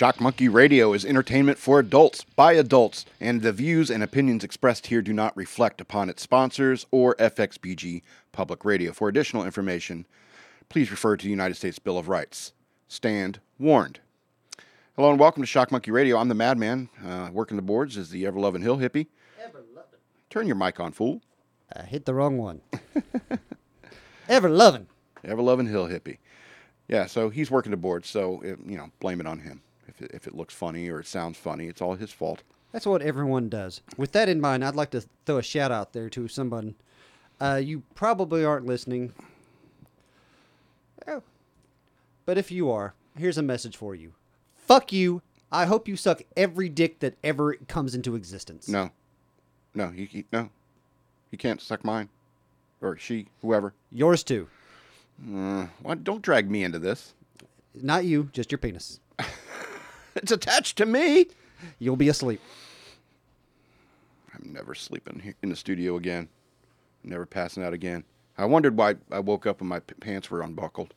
[0.00, 4.86] Shock Monkey Radio is entertainment for adults by adults, and the views and opinions expressed
[4.86, 8.00] here do not reflect upon its sponsors or FXBG
[8.32, 8.92] Public Radio.
[8.92, 10.06] For additional information,
[10.70, 12.54] please refer to the United States Bill of Rights.
[12.88, 14.00] Stand warned.
[14.96, 16.16] Hello and welcome to Shock Monkey Radio.
[16.16, 16.88] I'm the Madman.
[17.06, 19.08] Uh, working the boards is the ever loving Hill Hippie.
[20.30, 21.20] Turn your mic on, fool.
[21.76, 22.62] I hit the wrong one.
[24.30, 24.86] Ever loving.
[25.22, 26.16] Ever loving Hill Hippie.
[26.88, 29.60] Yeah, so he's working the boards, so it, you know, blame it on him.
[30.00, 32.42] If it, if it looks funny or it sounds funny, it's all his fault.
[32.72, 33.82] That's what everyone does.
[33.96, 36.74] With that in mind, I'd like to throw a shout out there to someone.
[37.40, 39.12] Uh, you probably aren't listening.
[41.06, 41.22] Oh.
[42.24, 44.12] But if you are, here's a message for you.
[44.56, 45.22] Fuck you.
[45.52, 48.68] I hope you suck every dick that ever comes into existence.
[48.68, 48.90] No,
[49.74, 50.48] no, he no,
[51.32, 52.08] You can't suck mine,
[52.80, 53.74] or she, whoever.
[53.90, 54.46] Yours too.
[55.34, 57.14] Uh, why, don't drag me into this.
[57.74, 59.00] Not you, just your penis.
[60.16, 61.26] It's attached to me.
[61.78, 62.40] You'll be asleep.
[64.34, 66.28] I'm never sleeping he- in the studio again.
[67.04, 68.04] Never passing out again.
[68.38, 70.94] I wondered why I woke up and my p- pants were unbuckled.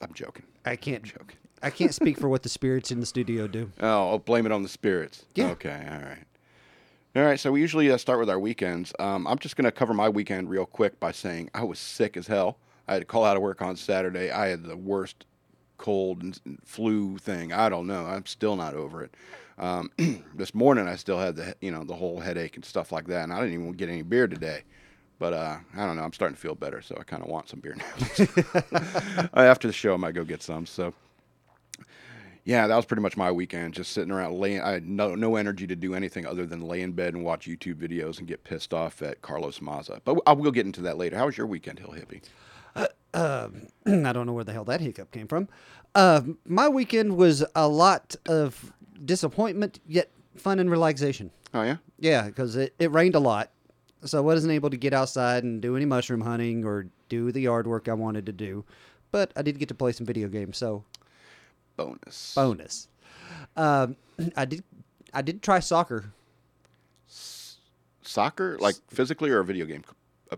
[0.00, 0.44] I'm joking.
[0.64, 1.36] I can't Joking.
[1.62, 3.70] I can't speak for what the spirits in the studio do.
[3.80, 5.26] Oh, I'll blame it on the spirits.
[5.34, 5.48] Yeah.
[5.50, 5.86] Okay.
[5.90, 6.24] All right.
[7.16, 7.38] All right.
[7.38, 8.94] So we usually uh, start with our weekends.
[8.98, 12.16] Um, I'm just going to cover my weekend real quick by saying I was sick
[12.16, 12.56] as hell.
[12.88, 14.30] I had to call out of work on Saturday.
[14.30, 15.26] I had the worst
[15.80, 17.52] cold and flu thing.
[17.52, 18.04] I don't know.
[18.04, 19.16] I'm still not over it.
[19.58, 19.90] Um,
[20.34, 23.24] this morning I still had the you know the whole headache and stuff like that,
[23.24, 24.62] and I didn't even get any beer today.
[25.18, 26.02] But uh, I don't know.
[26.02, 29.28] I'm starting to feel better, so I kind of want some beer now.
[29.34, 30.64] After the show, I might go get some.
[30.64, 30.94] So
[32.44, 33.74] yeah, that was pretty much my weekend.
[33.74, 34.60] Just sitting around laying.
[34.60, 37.46] I had no no energy to do anything other than lay in bed and watch
[37.46, 40.00] YouTube videos and get pissed off at Carlos Maza.
[40.04, 41.16] But I will get into that later.
[41.16, 42.22] How was your weekend, Hill Hippie?
[43.86, 45.48] I don't know where the hell that hiccup came from.
[45.94, 48.72] Uh, my weekend was a lot of
[49.04, 51.30] disappointment, yet fun and relaxation.
[51.52, 53.50] Oh yeah, Yeah, because it, it rained a lot.
[54.04, 57.40] So I wasn't able to get outside and do any mushroom hunting or do the
[57.40, 58.64] yard work I wanted to do.
[59.10, 60.84] But I did get to play some video games, so
[61.76, 62.34] bonus.
[62.34, 62.88] bonus.
[63.56, 63.96] Um,
[64.36, 64.62] I did
[65.12, 66.12] I did try soccer.
[68.02, 69.84] Soccer, like physically or a video game?
[70.30, 70.36] Uh,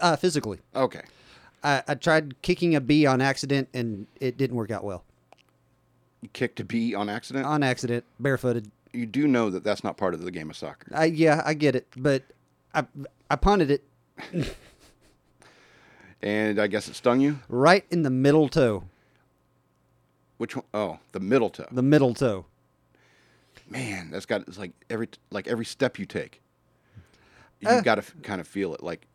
[0.00, 0.58] Uh, physically.
[0.74, 1.02] Okay.
[1.64, 5.04] I, I tried kicking a bee on accident and it didn't work out well.
[6.20, 7.46] You kicked a bee on accident.
[7.46, 8.70] On accident, barefooted.
[8.92, 10.86] you do know that that's not part of the game of soccer.
[10.94, 12.22] I, yeah, I get it, but
[12.74, 12.84] I
[13.30, 13.82] I punted it
[16.22, 17.40] And I guess it stung you.
[17.48, 18.84] right in the middle toe.
[20.38, 20.64] Which one?
[20.72, 21.66] Oh, the middle toe.
[21.72, 22.46] The middle toe.
[23.68, 26.40] Man, that's got it's like every like every step you take,
[27.60, 27.80] you Uh.
[27.80, 28.82] got to f- kind of feel it.
[28.82, 29.06] Like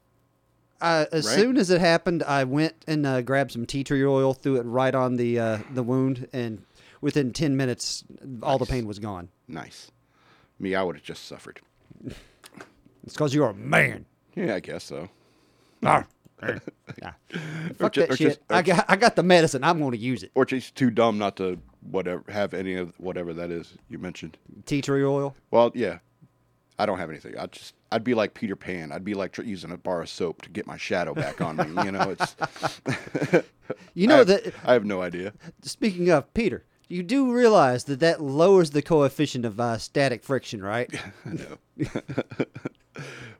[0.79, 1.35] Uh, as Right?
[1.35, 4.63] soon as it happened, I went and uh, grabbed some tea tree oil, threw it
[4.63, 6.63] right on the uh, the wound, and
[7.01, 8.03] within ten minutes,
[8.43, 9.29] all the pain was gone.
[9.47, 9.91] nice.
[10.59, 11.61] Me, I would have just suffered.
[12.05, 14.05] It's because you're a man.
[14.35, 15.09] Yeah, I guess so.
[15.83, 16.03] Yeah.
[17.77, 18.17] Fuck ju- that shit.
[18.17, 19.63] just- I got I got the medicine.
[19.63, 20.31] I'm going to use it.
[20.35, 24.37] Or just too dumb not to whatever have any of whatever that is you mentioned.
[24.65, 25.35] Tea tree oil.
[25.51, 25.99] Well, yeah,
[26.79, 27.37] I don't have anything.
[27.37, 28.91] I just I'd be like Peter Pan.
[28.91, 31.57] I'd be like tr- using a bar of soap to get my shadow back on
[31.57, 31.83] me.
[31.83, 32.35] You know, it's
[33.93, 34.53] You I know have, that.
[34.63, 35.33] I have no idea.
[35.61, 40.61] Speaking of Peter, you do realize that that lowers the coefficient of uh, static friction,
[40.63, 40.89] right?
[41.25, 41.57] I know.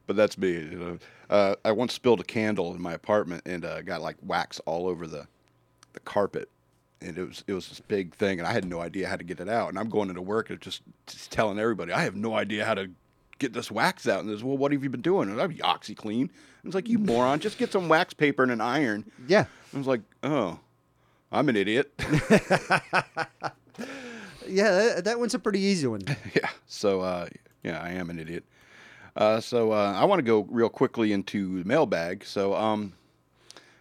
[0.07, 0.51] but that's me.
[0.51, 0.97] You know,
[1.29, 4.87] uh, I once spilled a candle in my apartment and uh, got like wax all
[4.87, 5.27] over the
[5.93, 6.49] the carpet,
[7.01, 9.23] and it was it was this big thing, and I had no idea how to
[9.23, 9.69] get it out.
[9.69, 12.73] And I'm going into work and just, just telling everybody I have no idea how
[12.73, 12.89] to
[13.39, 14.21] get this wax out.
[14.21, 15.29] And there's well, what have you been doing?
[15.29, 16.21] And I'm OxiClean.
[16.21, 16.31] And
[16.63, 19.09] it's like you moron, just get some wax paper and an iron.
[19.27, 19.45] Yeah.
[19.73, 20.59] I was like, oh,
[21.31, 21.91] I'm an idiot.
[24.49, 26.01] Yeah, that, that one's a pretty easy one.
[26.35, 26.49] yeah.
[26.67, 27.27] So uh,
[27.63, 28.45] yeah, I am an idiot.
[29.15, 32.23] Uh, so uh, I want to go real quickly into the mailbag.
[32.23, 32.93] So um,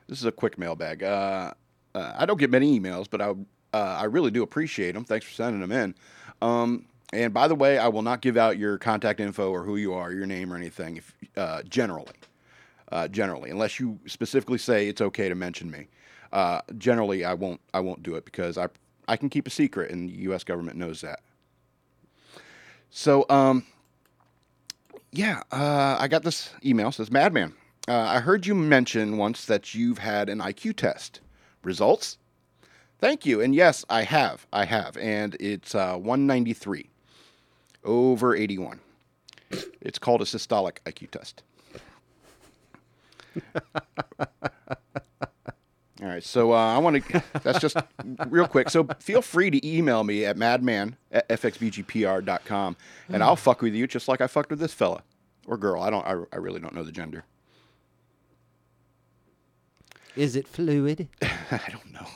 [0.08, 1.02] this is a quick mailbag.
[1.02, 1.52] Uh,
[1.94, 3.30] uh, I don't get many emails, but I
[3.74, 5.04] uh, I really do appreciate them.
[5.04, 5.94] Thanks for sending them in.
[6.40, 9.76] Um, and by the way, I will not give out your contact info or who
[9.76, 10.96] you are, your name or anything.
[10.96, 12.16] If uh, generally,
[12.90, 15.88] uh, generally, unless you specifically say it's okay to mention me.
[16.32, 17.60] Uh, generally, I won't.
[17.72, 18.68] I won't do it because I
[19.06, 20.42] I can keep a secret, and the U.S.
[20.42, 21.20] government knows that.
[22.90, 23.64] So, um,
[25.12, 26.90] yeah, uh, I got this email.
[26.90, 27.54] Says, "Madman,
[27.86, 31.20] uh, I heard you mention once that you've had an IQ test.
[31.62, 32.18] Results?
[32.98, 33.40] Thank you.
[33.40, 34.46] And yes, I have.
[34.52, 36.88] I have, and it's uh, 193
[37.86, 38.80] over 81.
[39.80, 41.42] It's called a systolic IQ test.
[46.02, 46.22] All right.
[46.22, 47.22] so uh, I want to.
[47.42, 47.76] That's just
[48.28, 48.68] real quick.
[48.68, 52.76] So feel free to email me at madman at fxbgpr.com,
[53.08, 55.02] and I'll fuck with you just like I fucked with this fella
[55.46, 55.82] or girl.
[55.82, 56.04] I don't.
[56.06, 57.24] I, I really don't know the gender.
[60.16, 61.08] Is it fluid?
[61.22, 62.06] I don't know.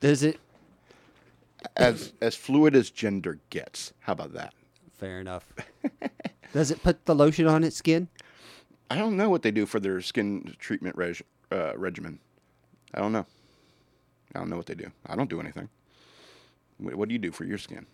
[0.00, 0.38] Does it?
[1.76, 3.92] As as fluid as gender gets.
[4.00, 4.54] How about that?
[4.98, 5.44] Fair enough.
[6.52, 8.08] Does it put the lotion on its skin?
[8.90, 11.20] I don't know what they do for their skin treatment reg,
[11.52, 12.18] uh, regimen.
[12.94, 13.26] I don't know.
[14.34, 14.90] I don't know what they do.
[15.06, 15.68] I don't do anything.
[16.78, 17.84] What, what do you do for your skin?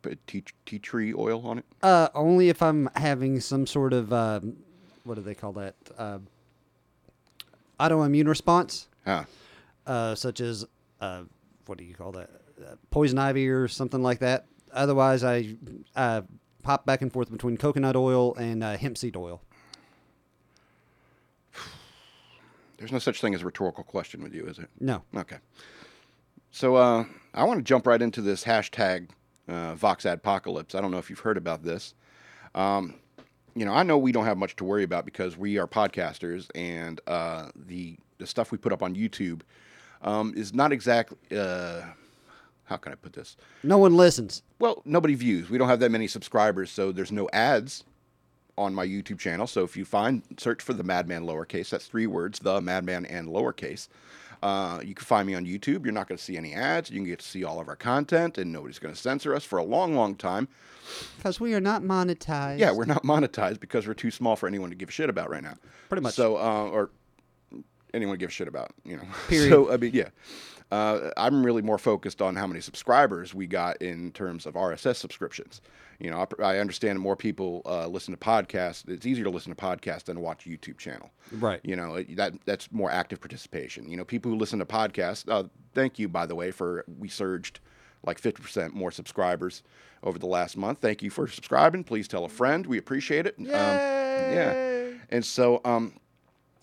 [0.00, 1.64] Put tea, tea tree oil on it?
[1.82, 4.56] Uh, only if I'm having some sort of um,
[5.04, 5.74] what do they call that?
[5.98, 6.18] Uh,
[7.80, 9.24] autoimmune response, Huh.
[9.86, 10.64] uh, such as
[11.00, 11.22] uh,
[11.66, 12.30] what do you call that?
[12.60, 14.46] Uh, poison ivy or something like that.
[14.72, 15.56] Otherwise, I
[15.94, 16.22] uh,
[16.62, 19.42] pop back and forth between coconut oil and uh, hemp seed oil.
[22.78, 24.68] There's no such thing as a rhetorical question with you, is it?
[24.80, 25.38] No, Okay.
[26.50, 29.10] So uh, I want to jump right into this hashtag
[29.48, 30.74] uh, Vox Adpocalypse.
[30.74, 31.94] I don't know if you've heard about this.
[32.54, 32.94] Um,
[33.54, 36.48] you know, I know we don't have much to worry about because we are podcasters,
[36.54, 39.42] and uh, the the stuff we put up on YouTube
[40.02, 41.18] um, is not exactly.
[42.68, 43.36] How can I put this?
[43.62, 44.42] no one listens.
[44.58, 45.48] Well, nobody views.
[45.50, 47.84] We don't have that many subscribers, so there's no ads
[48.58, 49.46] on my YouTube channel.
[49.46, 53.28] So if you find search for the Madman lowercase, that's three words, the Madman and
[53.28, 53.88] lowercase.
[54.42, 55.84] Uh, you can find me on YouTube.
[55.84, 56.90] You're not going to see any ads.
[56.90, 59.44] You can get to see all of our content, and nobody's going to censor us
[59.44, 60.48] for a long, long time.
[61.16, 62.58] Because we are not monetized.
[62.58, 65.30] Yeah, we're not monetized because we're too small for anyone to give a shit about
[65.30, 65.54] right now.
[65.88, 66.14] Pretty much.
[66.14, 66.90] So, uh, or
[67.92, 69.04] anyone to give a shit about, you know.
[69.28, 69.50] Period.
[69.50, 70.08] So, I mean, yeah.
[70.70, 74.96] Uh, I'm really more focused on how many subscribers we got in terms of RSS
[74.96, 75.62] subscriptions.
[75.98, 78.88] You know, I, I understand more people uh, listen to podcasts.
[78.88, 81.10] It's easier to listen to podcasts than to watch a YouTube channel.
[81.32, 81.60] Right.
[81.64, 83.88] You know, that that's more active participation.
[83.88, 85.24] You know, people who listen to podcasts.
[85.28, 87.60] Uh, thank you, by the way, for we surged
[88.04, 89.62] like 50% more subscribers
[90.02, 90.80] over the last month.
[90.80, 91.82] Thank you for subscribing.
[91.82, 92.66] Please tell a friend.
[92.66, 93.34] We appreciate it.
[93.38, 94.90] Um, yeah.
[95.10, 95.94] And so um,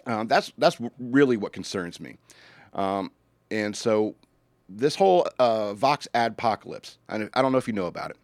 [0.06, 2.18] um, that's that's really what concerns me.
[2.74, 3.12] Um,
[3.52, 4.16] and so
[4.68, 8.18] this whole uh, Vox adpocalypse, I, I don't know if you know about it,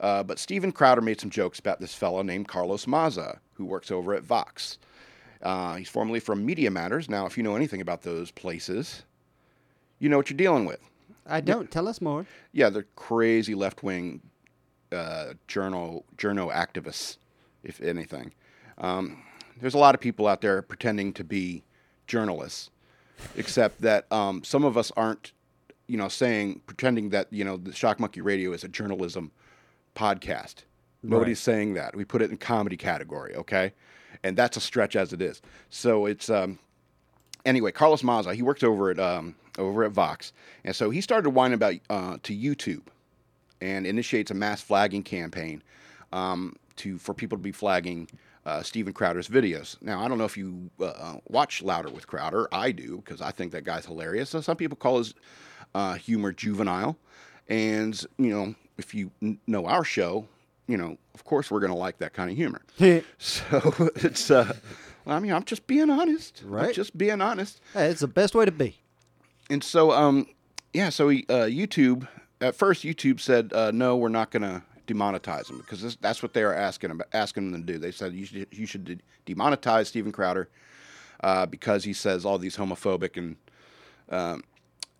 [0.00, 3.90] uh, but Steven Crowder made some jokes about this fellow named Carlos Maza, who works
[3.90, 4.78] over at Vox.
[5.42, 7.08] Uh, he's formerly from Media Matters.
[7.08, 9.04] Now, if you know anything about those places,
[9.98, 10.80] you know what you're dealing with.
[11.26, 11.70] I don't.
[11.70, 12.26] Tell us more.
[12.52, 14.20] Yeah, they're crazy left wing
[14.92, 17.16] uh, journal journo activists,
[17.64, 18.32] if anything.
[18.78, 19.22] Um,
[19.60, 21.64] there's a lot of people out there pretending to be
[22.06, 22.70] journalists,
[23.36, 25.32] except that um, some of us aren't,
[25.86, 29.30] you know, saying pretending that you know the Shock Monkey Radio is a journalism
[29.94, 30.56] podcast.
[31.02, 31.94] Nobody's saying that.
[31.94, 33.72] We put it in comedy category, okay,
[34.24, 35.40] and that's a stretch as it is.
[35.70, 36.58] So it's um,
[37.44, 40.32] anyway, Carlos Maza, he works over at um, over at Vox,
[40.64, 42.82] and so he started whining about uh, to YouTube,
[43.60, 45.62] and initiates a mass flagging campaign
[46.12, 48.08] um, to for people to be flagging
[48.46, 49.76] uh, Steven Crowder's videos.
[49.82, 52.48] Now, I don't know if you uh, watch Louder with Crowder.
[52.52, 54.30] I do because I think that guy's hilarious.
[54.30, 55.12] So some people call his
[55.74, 56.96] uh, humor juvenile,
[57.48, 60.26] and you know, if you n- know our show,
[60.68, 62.62] you know, of course we're going to like that kind of humor.
[63.18, 64.52] So it's, uh,
[65.04, 66.42] well, I mean, I'm just being honest.
[66.44, 66.74] I'm Right.
[66.74, 67.60] just being honest.
[67.74, 68.76] Hey, it's the best way to be.
[69.50, 70.26] And so, um,
[70.72, 72.08] yeah, so he, uh, YouTube,
[72.40, 76.22] at first, YouTube said, uh, no, we're not going to demonetize him because this, that's
[76.22, 77.78] what they are asking, asking them to do.
[77.78, 80.48] They said you should, you should de- demonetize Steven Crowder
[81.22, 83.36] uh, because he says all these homophobic and,
[84.10, 84.42] um,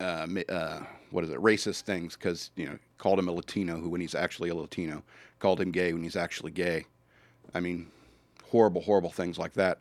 [0.01, 3.89] uh, uh, what is it, racist things because, you know, called him a Latino who
[3.89, 5.03] when he's actually a Latino,
[5.39, 6.85] called him gay when he's actually gay.
[7.55, 7.91] I mean,
[8.45, 9.79] horrible, horrible things like that.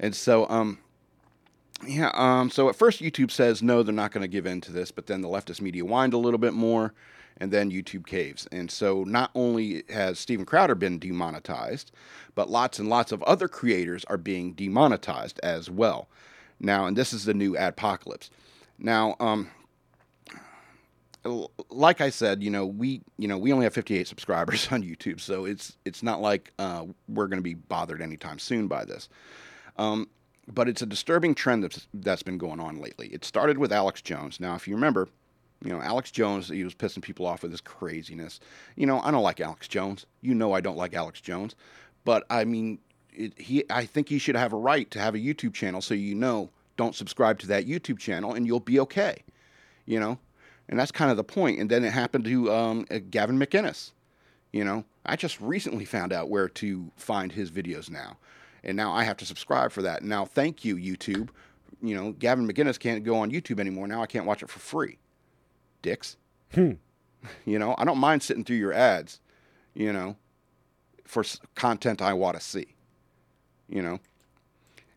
[0.00, 0.78] And so, um,
[1.86, 4.72] yeah, um, so at first YouTube says no, they're not going to give in to
[4.72, 6.92] this, but then the leftist media whined a little bit more,
[7.36, 8.48] and then YouTube caves.
[8.50, 11.92] And so not only has Steven Crowder been demonetized,
[12.34, 16.08] but lots and lots of other creators are being demonetized as well.
[16.60, 18.30] Now, and this is the new apocalypse.
[18.78, 19.48] Now, um,
[21.70, 25.20] like I said, you know, we you know we only have 58 subscribers on YouTube,
[25.20, 29.08] so it's it's not like uh, we're going to be bothered anytime soon by this.
[29.76, 30.08] Um,
[30.52, 33.08] but it's a disturbing trend that's that's been going on lately.
[33.08, 34.40] It started with Alex Jones.
[34.40, 35.08] Now, if you remember,
[35.62, 38.40] you know Alex Jones, he was pissing people off with his craziness.
[38.76, 40.06] You know, I don't like Alex Jones.
[40.20, 41.54] You know, I don't like Alex Jones.
[42.04, 42.78] But I mean,
[43.12, 45.94] it, he I think he should have a right to have a YouTube channel, so
[45.94, 49.22] you know, don't subscribe to that YouTube channel, and you'll be okay.
[49.84, 50.18] You know,
[50.68, 51.58] and that's kind of the point.
[51.58, 53.92] And then it happened to um, uh, Gavin McInnes.
[54.52, 58.16] You know, I just recently found out where to find his videos now,
[58.64, 60.02] and now I have to subscribe for that.
[60.02, 61.28] Now, thank you, YouTube.
[61.82, 63.86] you know, Gavin McInnes can't go on YouTube anymore.
[63.86, 64.98] Now I can't watch it for free.
[65.82, 66.16] Dicks.
[67.44, 69.18] You know, I don't mind sitting through your ads,
[69.74, 70.16] you know,
[71.04, 72.74] for s- content I want to see.
[73.68, 73.98] You know,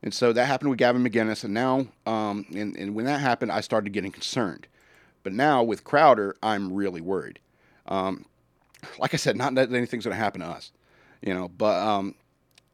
[0.03, 3.51] and so that happened with Gavin McInnes, and now, um, and, and when that happened,
[3.51, 4.67] I started getting concerned.
[5.23, 7.39] But now with Crowder, I'm really worried.
[7.87, 8.25] Um,
[8.99, 10.71] like I said, not that anything's going to happen to us,
[11.23, 12.13] you know, but um,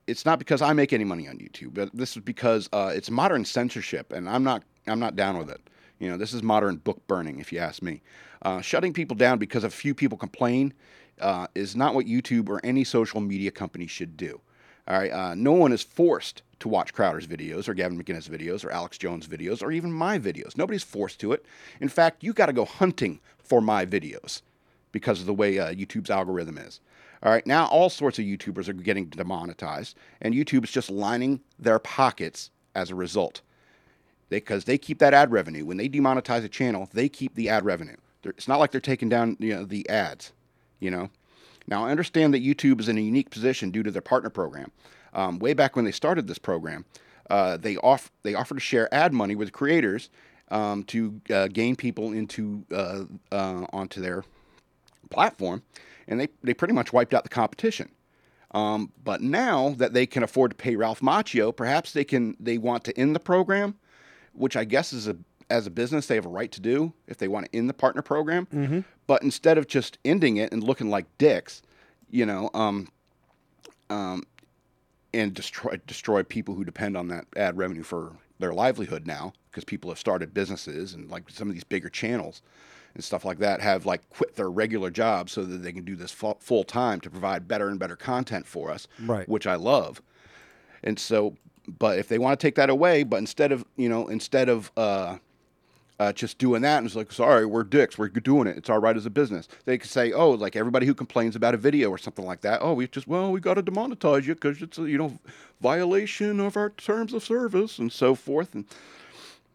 [0.08, 1.74] it's not because I make any money on YouTube.
[1.74, 5.50] But this is because uh, it's modern censorship, and I'm not I'm not down with
[5.50, 5.62] it.
[6.00, 8.02] You know, this is modern book burning, if you ask me.
[8.42, 10.74] Uh, shutting people down because a few people complain
[11.20, 14.40] uh, is not what YouTube or any social media company should do.
[14.88, 18.64] All right, uh, no one is forced to watch Crowder's videos or Gavin McInnes videos
[18.64, 20.58] or Alex Jones videos or even my videos.
[20.58, 21.46] Nobody's forced to it.
[21.82, 24.42] In fact, you got to go hunting for my videos
[24.92, 26.80] because of the way uh, YouTube's algorithm is.
[27.24, 31.42] All right, now all sorts of YouTubers are getting demonetized, and YouTube is just lining
[31.58, 33.42] their pockets as a result.
[34.30, 35.66] Because they, keep that ad revenue.
[35.66, 37.96] When they demonetize a channel, they keep the ad revenue.
[38.22, 40.34] They're, it's not like they're taking down you know, the ads,
[40.80, 41.10] you know.
[41.68, 44.72] Now I understand that YouTube is in a unique position due to their partner program.
[45.14, 46.86] Um, way back when they started this program,
[47.30, 50.10] uh, they off they offered to share ad money with creators
[50.50, 54.24] um, to uh, gain people into uh, uh, onto their
[55.10, 55.64] platform,
[56.08, 57.90] and they they pretty much wiped out the competition.
[58.52, 62.58] Um, but now that they can afford to pay Ralph Macchio, perhaps they can they
[62.58, 63.76] want to end the program,
[64.34, 65.18] which I guess is a
[65.50, 67.74] as a business they have a right to do if they want to end the
[67.74, 68.48] partner program.
[69.06, 71.62] But instead of just ending it and looking like dicks,
[72.10, 72.90] you know, um,
[73.90, 74.24] um,
[75.14, 79.64] and destroy destroy people who depend on that ad revenue for their livelihood now because
[79.64, 82.42] people have started businesses and like some of these bigger channels
[82.98, 85.96] and stuff like that have like quit their regular jobs so that they can do
[85.96, 89.30] this fu- full time to provide better and better content for us Right.
[89.30, 90.02] which I love
[90.84, 91.36] and so
[91.80, 94.72] but if they want to take that away but instead of you know instead of
[94.76, 95.18] uh
[96.00, 98.78] uh, just doing that and it's like sorry we're dicks we're doing it it's all
[98.78, 101.90] right as a business they could say oh like everybody who complains about a video
[101.90, 104.78] or something like that oh we just well we got to demonetize you because it's
[104.78, 105.18] a you know
[105.60, 108.66] violation of our terms of service and so forth and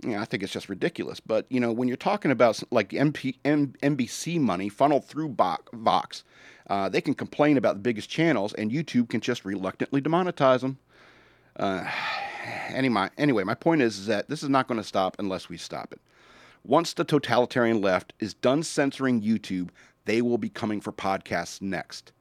[0.05, 1.21] yeah, I think it's just ridiculous.
[1.21, 5.57] But you know, when you're talking about like MP, M, NBC money funneled through Vo-
[5.73, 6.25] Vox,
[6.69, 10.79] uh, they can complain about the biggest channels, and YouTube can just reluctantly demonetize them.
[11.57, 11.85] Uh,
[12.69, 15.57] anyway, anyway, my point is, is that this is not going to stop unless we
[15.57, 16.01] stop it.
[16.65, 19.71] Once the totalitarian left is done censoring YouTube,
[20.05, 22.13] they will be coming for podcasts next.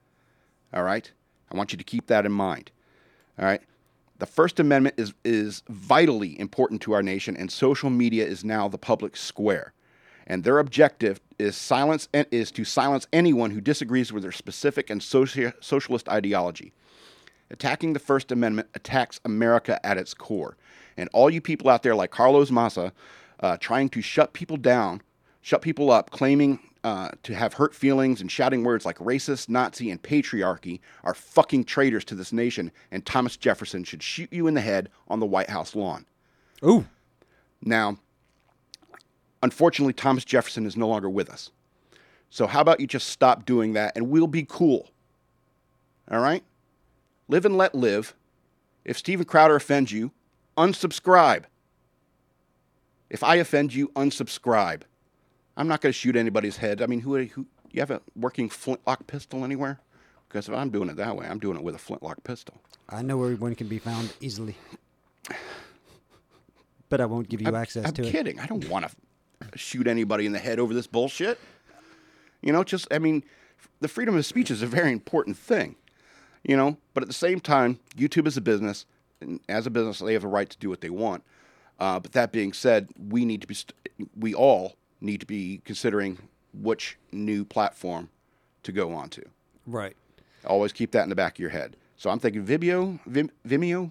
[0.74, 1.10] All right?
[1.50, 2.70] I want you to keep that in mind.
[3.38, 3.62] All right?
[4.22, 8.68] The First Amendment is, is vitally important to our nation, and social media is now
[8.68, 9.72] the public square.
[10.28, 15.00] And their objective is silence is to silence anyone who disagrees with their specific and
[15.00, 16.72] socia- socialist ideology.
[17.50, 20.56] Attacking the First Amendment attacks America at its core.
[20.96, 22.92] And all you people out there like Carlos Maza
[23.40, 25.02] uh, trying to shut people down,
[25.40, 29.90] shut people up, claiming uh, to have hurt feelings and shouting words like racist, Nazi,
[29.90, 34.54] and patriarchy are fucking traitors to this nation, and Thomas Jefferson should shoot you in
[34.54, 36.06] the head on the White House lawn.
[36.64, 36.86] Ooh.
[37.62, 37.98] Now,
[39.42, 41.50] unfortunately, Thomas Jefferson is no longer with us.
[42.30, 44.90] So, how about you just stop doing that and we'll be cool?
[46.10, 46.42] All right?
[47.28, 48.14] Live and let live.
[48.84, 50.10] If Steven Crowder offends you,
[50.56, 51.44] unsubscribe.
[53.08, 54.82] If I offend you, unsubscribe.
[55.56, 56.80] I'm not going to shoot anybody's head.
[56.82, 59.80] I mean, who, who you have a working flintlock pistol anywhere?
[60.28, 62.60] Because if I'm doing it that way, I'm doing it with a flintlock pistol.
[62.88, 64.56] I know where one can be found easily.
[66.88, 68.06] But I won't give you I'm, access I'm to it.
[68.06, 68.40] I'm kidding.
[68.40, 71.38] I don't want to shoot anybody in the head over this bullshit.
[72.40, 73.24] You know, just I mean,
[73.80, 75.76] the freedom of speech is a very important thing.
[76.42, 78.84] You know, but at the same time, YouTube is a business,
[79.20, 81.22] and as a business, they have a right to do what they want.
[81.78, 83.74] Uh, but that being said, we need to be, st-
[84.16, 86.18] we all need to be considering
[86.54, 88.08] which new platform
[88.62, 89.22] to go onto.
[89.66, 89.96] Right.
[90.46, 91.76] Always keep that in the back of your head.
[91.96, 93.90] So I'm thinking Vimeo, Vim, Vimeo,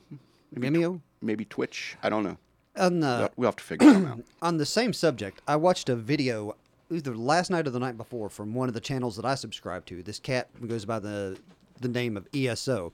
[0.51, 1.01] maybe, Vimeo?
[1.21, 1.95] maybe Twitch.
[2.03, 2.37] I don't know.
[2.77, 4.23] On the We'll- have to figure something out.
[4.41, 6.55] on the same subject, I watched a video
[6.91, 9.85] either last night or the night before from one of the channels that I subscribe
[9.87, 10.03] to.
[10.03, 11.37] This cat goes by the
[11.79, 12.93] the name of ESO,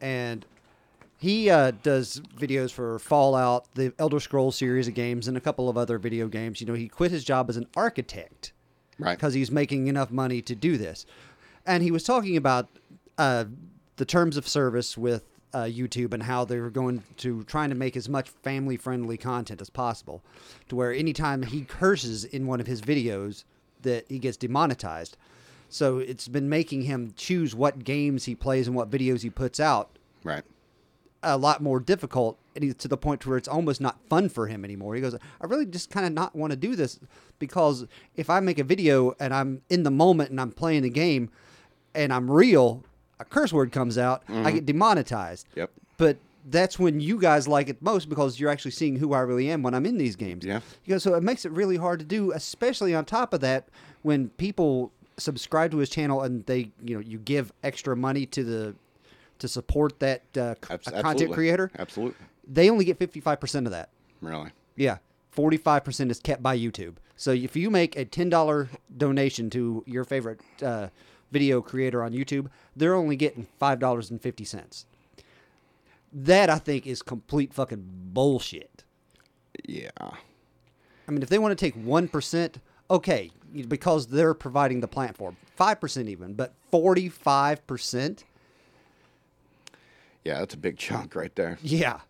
[0.00, 0.44] and
[1.18, 5.68] he uh, does videos for Fallout, the Elder Scrolls series of games, and a couple
[5.68, 6.60] of other video games.
[6.60, 8.52] You know, he quit his job as an architect
[8.98, 9.16] Right.
[9.16, 11.06] because he's making enough money to do this.
[11.66, 12.68] And he was talking about
[13.18, 13.44] uh,
[13.96, 17.74] the terms of service with uh, YouTube and how they were going to trying to
[17.74, 20.22] make as much family friendly content as possible,
[20.68, 23.44] to where anytime he curses in one of his videos,
[23.82, 25.16] that he gets demonetized.
[25.68, 29.58] So it's been making him choose what games he plays and what videos he puts
[29.60, 30.42] out Right.
[31.22, 34.48] A lot more difficult and he's to the point where it's almost not fun for
[34.48, 34.94] him anymore.
[34.94, 36.98] He goes, I really just kind of not want to do this
[37.38, 40.90] because if I make a video and I'm in the moment and I'm playing the
[40.90, 41.30] game
[41.94, 42.84] and I'm real,
[43.20, 44.54] a curse word comes out, I mm-hmm.
[44.56, 45.46] get demonetized.
[45.54, 45.70] Yep.
[45.98, 46.16] But
[46.50, 49.62] that's when you guys like it most because you're actually seeing who I really am
[49.62, 50.44] when I'm in these games.
[50.44, 50.60] Yeah.
[50.84, 53.68] You know, so it makes it really hard to do, especially on top of that,
[54.02, 58.42] when people subscribe to his channel and they, you know, you give extra money to
[58.42, 58.74] the
[59.38, 61.70] to support that uh, c- Abs- a content creator.
[61.78, 62.16] Absolutely.
[62.46, 63.90] They only get 55% of that.
[64.20, 64.50] Really.
[64.76, 64.98] Yeah.
[65.36, 66.94] 45% is kept by YouTube.
[67.16, 70.88] So if you make a $10 donation to your favorite uh,
[71.30, 74.84] video creator on YouTube, they're only getting $5.50.
[76.12, 78.84] That I think is complete fucking bullshit.
[79.66, 79.90] Yeah.
[80.00, 82.54] I mean, if they want to take 1%,
[82.90, 83.30] okay,
[83.68, 85.36] because they're providing the platform.
[85.58, 88.24] 5% even, but 45%?
[90.24, 91.58] Yeah, that's a big chunk right there.
[91.62, 92.00] Yeah.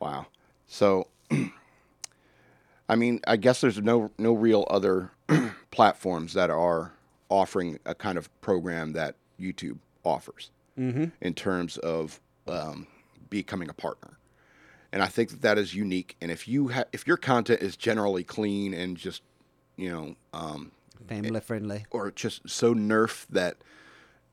[0.00, 0.26] Wow.
[0.66, 1.08] So,
[2.88, 5.10] I mean, I guess there's no no real other
[5.70, 6.92] platforms that are
[7.28, 12.86] offering a kind of program that YouTube offers in terms of um,
[13.28, 14.16] becoming a partner.
[14.92, 16.16] And I think that that is unique.
[16.22, 19.22] And if you ha- if your content is generally clean and just
[19.76, 20.72] you know um,
[21.06, 21.84] Family friendly.
[21.90, 23.56] or just so nerf that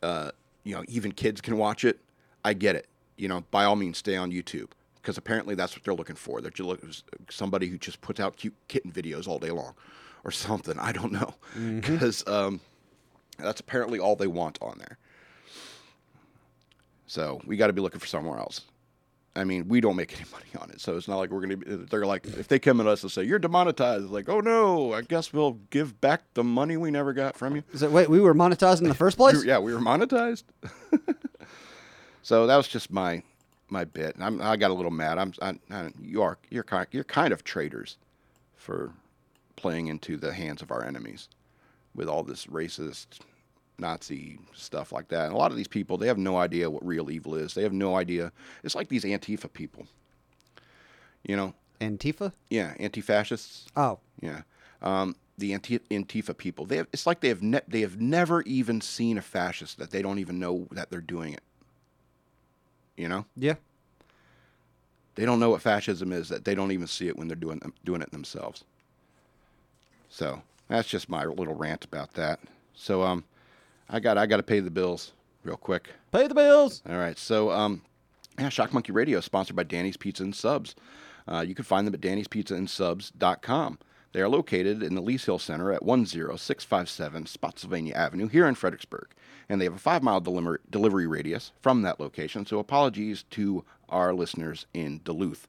[0.02, 0.32] uh,
[0.64, 2.00] you know even kids can watch it,
[2.48, 2.88] I get it.
[3.18, 6.40] You know, by all means, stay on YouTube because apparently that's what they're looking for.
[6.40, 9.74] They're just somebody who just puts out cute kitten videos all day long,
[10.24, 10.80] or something.
[10.80, 11.34] I don't know,
[11.82, 12.62] because um,
[13.38, 14.98] that's apparently all they want on there.
[17.06, 18.62] So we got to be looking for somewhere else.
[19.36, 21.58] I mean, we don't make any money on it, so it's not like we're gonna.
[21.58, 24.40] Be, they're like, if they come at us and say you're demonetized, it's like, oh
[24.40, 27.64] no, I guess we'll give back the money we never got from you.
[27.76, 29.44] So wait, we were monetized in the first place?
[29.44, 30.44] Yeah, we were monetized.
[32.28, 33.24] so that was just my
[33.70, 34.16] my bit.
[34.16, 35.18] And I'm, I got a little mad.
[35.18, 37.96] I'm I, I, you are you're kind you're kind of traitors
[38.58, 38.92] for
[39.56, 41.30] playing into the hands of our enemies
[41.96, 43.20] with all this racist
[43.80, 45.28] Nazi stuff like that.
[45.28, 47.54] And a lot of these people, they have no idea what real evil is.
[47.54, 48.34] They have no idea.
[48.62, 49.88] It's like these Antifa people.
[51.24, 52.34] You know, Antifa?
[52.50, 53.68] yeah, anti-fascists.
[53.78, 54.42] Oh, Yeah.
[54.82, 58.42] Um, the Anti- Antifa people, they have, it's like they have ne- they have never
[58.42, 61.42] even seen a fascist that they don't even know that they're doing it.
[62.98, 63.56] You know, yeah.
[65.16, 66.30] they don't know what fascism is.
[66.30, 68.64] That they don't even see it when they're doing doing it themselves.
[70.10, 72.40] So that's just my little rant about that.
[72.74, 73.24] So um,
[73.90, 75.14] I got I got to pay the bills
[75.48, 75.90] real quick.
[76.12, 76.82] Pay the bills.
[76.88, 77.18] All right.
[77.18, 77.82] So, um,
[78.38, 80.76] yeah, Shock Monkey Radio is sponsored by Danny's Pizza and Subs.
[81.28, 83.80] Uh, you can find them at dannyspizzaandsubs.com.
[84.14, 89.08] They are located in the Lees Hill Center at 10657 Spotsylvania Avenue here in Fredericksburg.
[89.50, 92.46] And they have a five mile deliver- delivery radius from that location.
[92.46, 95.48] So, apologies to our listeners in Duluth.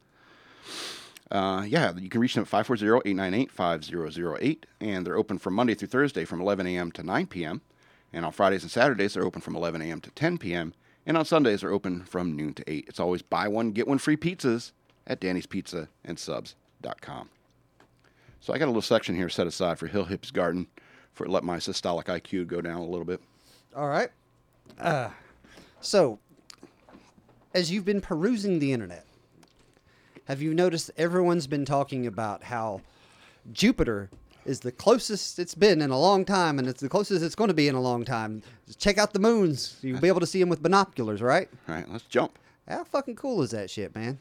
[1.31, 4.67] Uh, yeah, you can reach them at 540 898 5008.
[4.81, 6.93] And they're open from Monday through Thursday from 11 a.m.
[6.93, 7.61] to 9 p.m.
[8.13, 10.01] And on Fridays and Saturdays, they're open from 11 a.m.
[10.01, 10.73] to 10 p.m.
[11.07, 12.87] And on Sundays, they're open from noon to 8.
[12.89, 14.73] It's always buy one, get one free pizzas
[15.07, 17.29] at Danny's Pizza and Subs.com.
[18.41, 20.67] So I got a little section here set aside for Hill Hips Garden
[21.13, 23.21] for let my systolic IQ go down a little bit.
[23.75, 24.11] All right.
[24.79, 25.11] Uh,
[25.81, 26.19] so,
[27.55, 29.05] as you've been perusing the internet,
[30.27, 32.83] have you noticed everyone's been talking about how
[33.53, 34.11] Jupiter
[34.45, 37.49] is the closest it's been in a long time, and it's the closest it's going
[37.49, 38.43] to be in a long time?
[38.67, 39.79] Just check out the moons.
[39.83, 41.49] You'll be able to see them with binoculars, right?
[41.69, 42.39] All right, let's jump.
[42.69, 44.19] How fucking cool is that shit, man?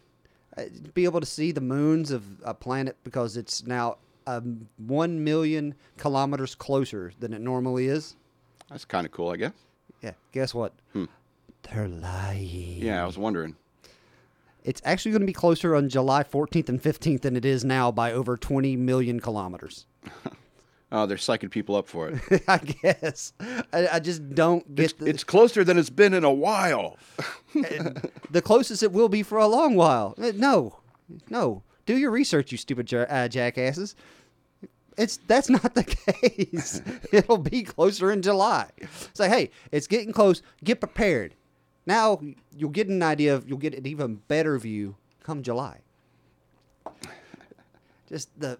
[0.58, 3.98] Uh, be able to see the moons of a planet because it's now
[4.28, 8.16] um, one million kilometers closer than it normally is.
[8.70, 9.54] That's kind of cool, I guess.
[10.04, 10.74] Yeah, guess what?
[10.94, 12.82] They're lying.
[12.84, 13.56] Yeah, I was wondering.
[14.64, 17.92] It's actually going to be closer on July 14th and 15th than it is now
[17.92, 19.86] by over 20 million kilometers.
[20.90, 22.44] Oh, they're psyching people up for it.
[22.48, 23.34] I guess.
[23.74, 26.96] I, I just don't get It's, the, it's closer than it's been in a while.
[28.32, 30.16] the closest it will be for a long while.
[30.18, 30.80] Uh, No,
[31.30, 31.62] no.
[31.88, 33.96] Do your research, you stupid uh, jackasses.
[34.98, 36.82] It's that's not the case.
[37.12, 38.70] It'll be closer in July.
[39.14, 40.42] Say, hey, it's getting close.
[40.64, 41.34] Get prepared.
[41.88, 42.20] Now
[42.56, 45.80] you'll get an idea of you'll get an even better view come July.
[48.10, 48.58] Just the,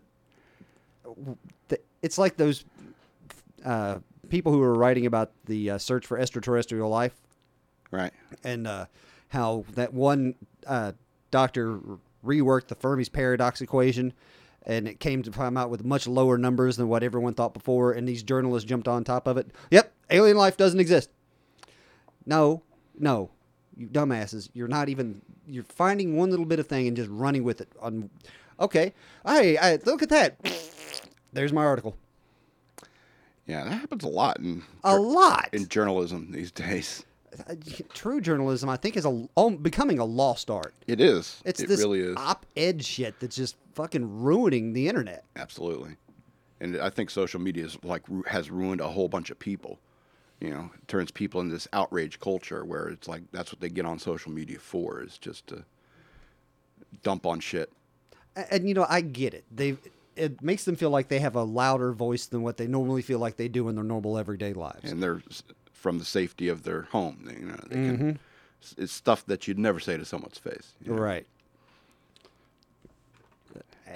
[1.68, 2.66] the it's like those
[3.66, 7.14] uh, people who were writing about the uh, search for extraterrestrial life
[7.92, 8.12] Right.
[8.44, 8.86] and uh,
[9.30, 10.36] how that one
[10.66, 10.92] uh,
[11.32, 11.80] doctor
[12.28, 14.14] reworked the Fermi's paradox equation,
[14.66, 17.94] and it came to come out with much lower numbers than what everyone thought before.
[17.94, 19.50] And these journalists jumped on top of it.
[19.72, 21.10] Yep, alien life doesn't exist.
[22.26, 22.62] No,
[23.00, 23.30] no,
[23.76, 24.50] you dumbasses.
[24.54, 25.22] You're not even.
[25.48, 27.70] You're finding one little bit of thing and just running with it.
[27.80, 28.10] On,
[28.60, 28.94] okay,
[29.26, 30.36] hey, I, look at that.
[31.32, 31.96] There's my article.
[33.46, 35.48] Yeah, that happens a lot in A lot.
[35.54, 37.06] in journalism these days.
[37.94, 40.74] True journalism, I think, is a al- becoming a lost art.
[40.88, 41.42] It is.
[41.46, 42.16] It's it this really is.
[42.18, 45.24] op-ed shit that's just fucking ruining the internet.
[45.36, 45.98] Absolutely.
[46.60, 49.80] And I think social media is like has ruined a whole bunch of people.
[50.40, 53.70] You know, it turns people into this outrage culture where it's like that's what they
[53.70, 55.66] get on social media for is just to
[57.04, 57.72] dump on shit.
[58.36, 59.46] A- And, you know, I get it.
[59.52, 59.78] They
[60.16, 63.20] it makes them feel like they have a louder voice than what they normally feel
[63.20, 64.90] like they do in their normal everyday lives.
[64.92, 65.22] and they're
[65.88, 67.18] from the safety of their home.
[67.40, 67.96] You know, they Mm-hmm.
[67.96, 70.74] can, it's- it's stuff that you'd never say to someone's face.
[70.84, 71.02] you know?
[71.02, 71.26] Right.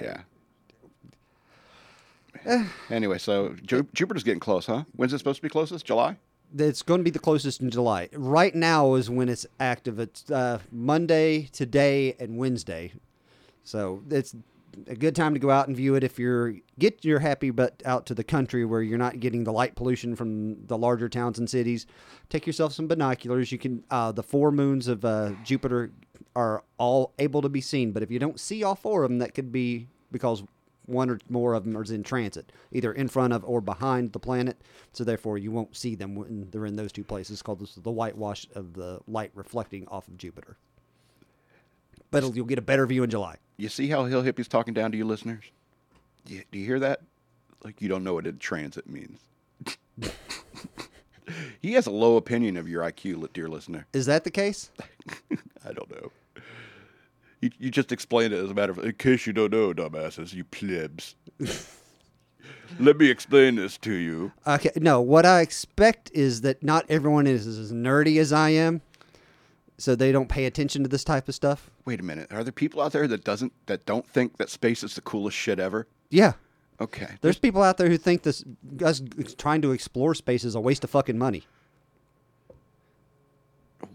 [0.00, 0.22] Yeah.
[2.90, 4.84] anyway, so Ju- Jupiter's getting close, huh?
[4.96, 5.84] When's it supposed to be closest?
[5.84, 6.16] July?
[6.56, 8.08] It's going to be the closest in July.
[8.14, 9.98] Right now is when it's active.
[9.98, 12.92] It's uh, Monday, today, and Wednesday.
[13.64, 14.34] So it's
[14.86, 17.82] a good time to go out and view it if you're get your happy butt
[17.84, 21.38] out to the country where you're not getting the light pollution from the larger towns
[21.38, 21.86] and cities.
[22.28, 23.52] Take yourself some binoculars.
[23.52, 25.90] You can uh, the four moons of uh, Jupiter
[26.34, 29.18] are all able to be seen, but if you don't see all four of them,
[29.18, 30.42] that could be because
[30.86, 34.18] one or more of them is in transit, either in front of or behind the
[34.18, 34.60] planet.
[34.92, 37.42] So therefore, you won't see them when they're in those two places.
[37.42, 40.56] Called the whitewash of the light reflecting off of Jupiter.
[42.12, 43.36] But you'll get a better view in July.
[43.56, 45.44] You see how Hill Hippie's talking down to you listeners?
[46.24, 47.00] Do you, do you hear that?
[47.64, 49.18] Like you don't know what a transit means.
[51.60, 53.86] he has a low opinion of your IQ, dear listener.
[53.92, 54.70] Is that the case?
[55.64, 56.12] I don't know.
[57.40, 60.32] You, you just explained it as a matter of, in case you don't know, dumbasses,
[60.32, 61.16] you plebs.
[62.80, 64.32] Let me explain this to you.
[64.46, 65.00] Okay, no.
[65.00, 68.80] What I expect is that not everyone is as nerdy as I am,
[69.82, 71.68] so they don't pay attention to this type of stuff.
[71.84, 72.32] Wait a minute.
[72.32, 75.36] Are there people out there that doesn't that don't think that space is the coolest
[75.36, 75.88] shit ever?
[76.08, 76.34] Yeah,
[76.80, 77.16] Okay.
[77.20, 78.44] there's people out there who think this
[78.84, 79.02] us
[79.36, 81.44] trying to explore space is a waste of fucking money.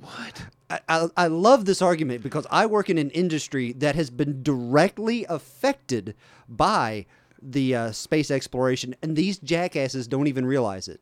[0.02, 0.46] what?
[0.70, 4.44] I, I, I love this argument because I work in an industry that has been
[4.44, 6.16] directly affected
[6.50, 7.06] by
[7.42, 11.00] the uh, space exploration, and these jackasses don't even realize it.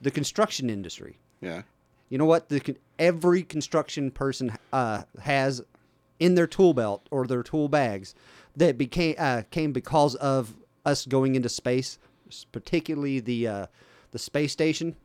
[0.00, 1.18] The construction industry.
[1.40, 1.62] Yeah.
[2.08, 2.48] You know what?
[2.48, 5.62] The, every construction person uh, has
[6.18, 8.14] in their tool belt or their tool bags
[8.56, 11.98] that became uh, came because of us going into space,
[12.52, 13.66] particularly the uh,
[14.10, 14.96] the space station.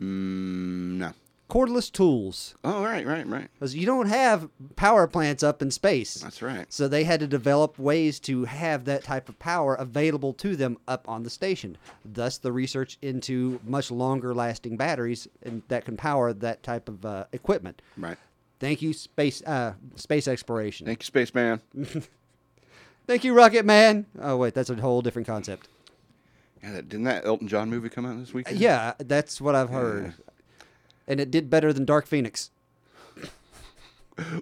[0.00, 1.12] Mm, no.
[1.52, 3.48] Cordless tools, Oh, right, right, right.
[3.52, 6.14] because you don't have power plants up in space.
[6.14, 6.64] That's right.
[6.72, 10.78] So they had to develop ways to have that type of power available to them
[10.88, 11.76] up on the station.
[12.06, 17.04] Thus, the research into much longer lasting batteries and that can power that type of
[17.04, 17.82] uh, equipment.
[17.98, 18.16] Right.
[18.58, 20.86] Thank you, space uh, space exploration.
[20.86, 21.60] Thank you, spaceman.
[23.06, 24.06] Thank you, Rocket Man.
[24.18, 25.68] Oh wait, that's a whole different concept.
[26.62, 28.58] Yeah, that, didn't that Elton John movie come out this weekend?
[28.58, 30.14] Yeah, that's what I've heard,
[31.06, 32.50] and it did better than Dark Phoenix.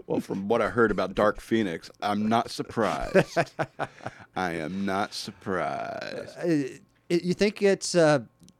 [0.09, 3.49] Well, from what I heard about Dark Phoenix, I'm not surprised.
[4.37, 6.37] I am not surprised.
[6.39, 8.19] Uh, it, you think it's uh,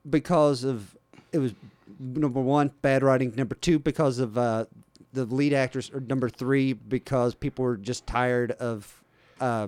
[0.09, 0.97] because of
[1.33, 1.53] it was
[1.99, 4.67] number one bad writing, number two because of uh,
[5.13, 9.03] the lead actors, or number three because people were just tired of
[9.41, 9.67] uh,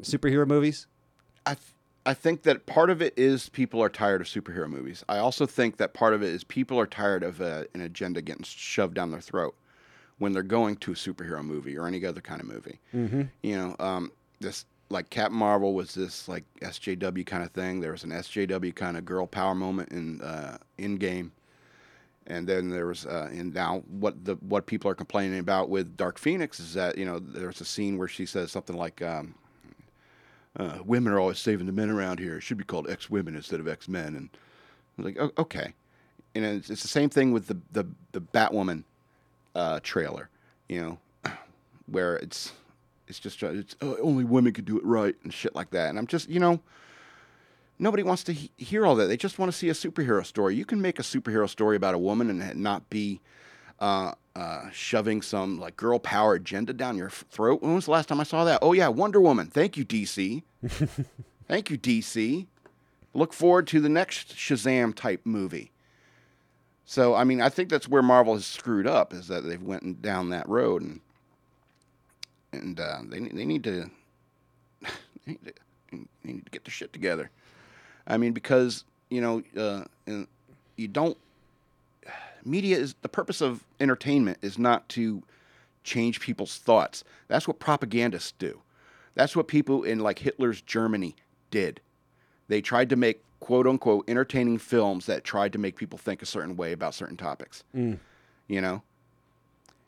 [0.00, 0.86] superhero movies.
[1.44, 1.56] I
[2.06, 5.04] I think that part of it is people are tired of superhero movies.
[5.08, 8.20] I also think that part of it is people are tired of uh, an agenda
[8.20, 9.54] getting shoved down their throat
[10.18, 12.78] when they're going to a superhero movie or any other kind of movie.
[12.94, 13.22] Mm-hmm.
[13.42, 17.80] You know, um, this like Captain Marvel was this like SJW kind of thing.
[17.80, 21.30] There was an SJW kind of girl power moment in uh, Endgame.
[22.26, 25.94] And then there was, uh, and now what the what people are complaining about with
[25.94, 29.34] Dark Phoenix is that you know there's a scene where she says something like, um,
[30.58, 32.36] uh, women are always saving the men around here.
[32.36, 34.14] It should be called X women instead of X men.
[34.14, 35.72] And I was like, oh, okay.
[36.34, 38.84] And it's, it's the same thing with the the the Batwoman
[39.54, 40.28] uh, trailer,
[40.68, 41.32] you know,
[41.86, 42.52] where it's
[43.08, 45.90] it's just it's oh, only women could do it right and shit like that.
[45.90, 46.60] And I'm just you know.
[47.76, 49.06] Nobody wants to he- hear all that.
[49.06, 50.54] They just want to see a superhero story.
[50.54, 53.20] You can make a superhero story about a woman and not be
[53.80, 57.62] uh, uh, shoving some like girl power agenda down your throat.
[57.62, 58.58] When was the last time I saw that?
[58.62, 59.46] Oh yeah, Wonder Woman.
[59.46, 60.42] Thank you, DC.
[61.48, 62.46] Thank you, DC.
[63.12, 65.70] Look forward to the next Shazam type movie.
[66.84, 70.02] So I mean, I think that's where Marvel has screwed up is that they've went
[70.02, 71.00] down that road and
[72.52, 73.90] and uh, they they need to
[74.82, 74.88] they
[75.26, 75.52] need to,
[76.24, 77.30] they need to get their shit together.
[78.06, 79.84] I mean, because you know, uh,
[80.76, 81.16] you don't
[82.44, 85.22] media is the purpose of entertainment is not to
[85.82, 87.04] change people's thoughts.
[87.28, 88.60] That's what propagandists do.
[89.14, 91.14] That's what people in like Hitler's Germany
[91.50, 91.80] did.
[92.48, 96.26] They tried to make quote unquote entertaining films that tried to make people think a
[96.26, 97.64] certain way about certain topics.
[97.74, 97.98] Mm.
[98.48, 98.82] You know?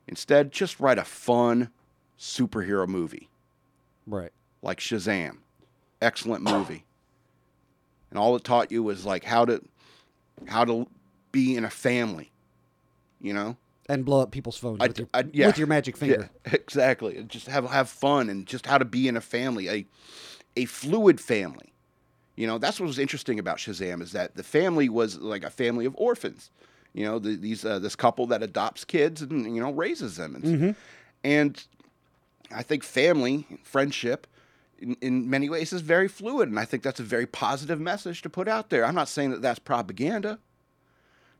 [0.08, 1.70] Instead, just write a fun
[2.18, 3.28] superhero movie
[4.06, 4.30] Right.
[4.62, 5.38] like Shazam.
[6.00, 6.84] Excellent movie.
[8.10, 9.62] And all it taught you was like how to
[10.46, 10.86] how to
[11.32, 12.30] be in a family.
[13.20, 13.56] You know?
[13.88, 15.46] And blow up people's phones I- with, your, I- yeah.
[15.46, 16.28] with your magic finger.
[16.46, 17.22] Yeah, exactly.
[17.28, 19.86] Just have have fun and just how to be in a family, a
[20.56, 21.72] a fluid family.
[22.34, 25.50] You know, that's what was interesting about Shazam is that the family was like a
[25.50, 26.50] family of orphans.
[26.92, 30.34] You know, the, these uh, this couple that adopts kids and you know raises them,
[30.34, 30.76] and,
[31.24, 31.64] and
[32.54, 34.26] I think family friendship.
[34.78, 38.20] In, in many ways, is very fluid, and I think that's a very positive message
[38.20, 38.84] to put out there.
[38.84, 40.38] I'm not saying that that's propaganda.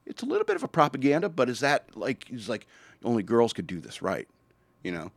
[0.06, 2.66] It's a little bit of a propaganda, but is that like is like
[3.04, 4.28] only girls could do this, right?
[4.82, 5.10] You know,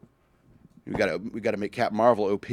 [0.85, 2.47] we got to we got to make Cap Marvel OP.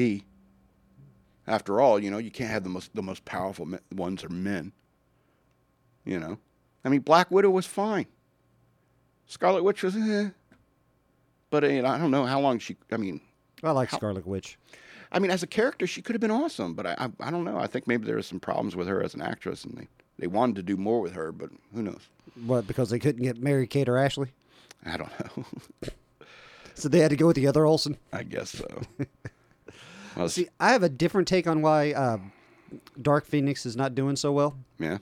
[1.48, 4.28] After all, you know, you can't have the most the most powerful me- ones are
[4.28, 4.72] men.
[6.04, 6.38] You know,
[6.84, 8.06] I mean, Black Widow was fine.
[9.26, 10.30] Scarlet Witch was, eh.
[11.50, 12.76] but you know, I don't know how long she.
[12.92, 13.20] I mean,
[13.62, 14.58] I like Scarlet Witch.
[15.12, 17.44] I mean, as a character, she could have been awesome, but I, I, I don't
[17.44, 17.58] know.
[17.58, 19.88] I think maybe there was some problems with her as an actress, and they,
[20.18, 22.08] they wanted to do more with her, but who knows?
[22.44, 24.32] What, because they couldn't get Mary Kate or Ashley?
[24.84, 25.44] I don't know.
[26.74, 27.96] So they had to go with the other Olsen?
[28.12, 28.82] I guess so.
[30.16, 32.18] well, See, I have a different take on why uh,
[33.00, 34.58] Dark Phoenix is not doing so well.
[34.78, 34.98] yeah,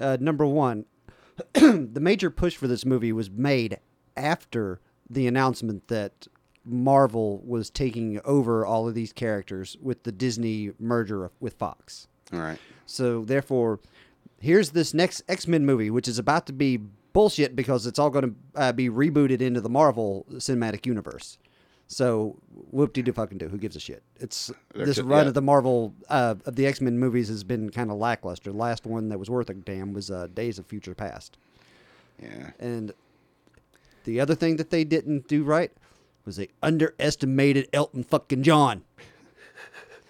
[0.00, 0.84] Uh, number one,
[1.54, 3.80] the major push for this movie was made
[4.16, 4.78] after
[5.10, 6.28] the announcement that
[6.64, 12.06] Marvel was taking over all of these characters with the Disney merger with Fox.
[12.32, 12.58] all right.
[12.86, 13.80] So therefore,
[14.40, 16.78] here's this next X Men movie, which is about to be
[17.12, 21.38] bullshit because it's all going to uh, be rebooted into the Marvel cinematic universe.
[21.88, 22.36] So
[22.70, 23.48] whoop de doo fucking do.
[23.48, 24.02] Who gives a shit?
[24.18, 25.28] It's this run yeah.
[25.28, 28.50] of the Marvel uh, of the X Men movies has been kind of lackluster.
[28.50, 31.38] The last one that was worth a damn was uh, Days of Future Past.
[32.20, 32.50] Yeah.
[32.58, 32.92] And
[34.04, 35.70] the other thing that they didn't do right
[36.24, 38.82] was they underestimated Elton fucking John.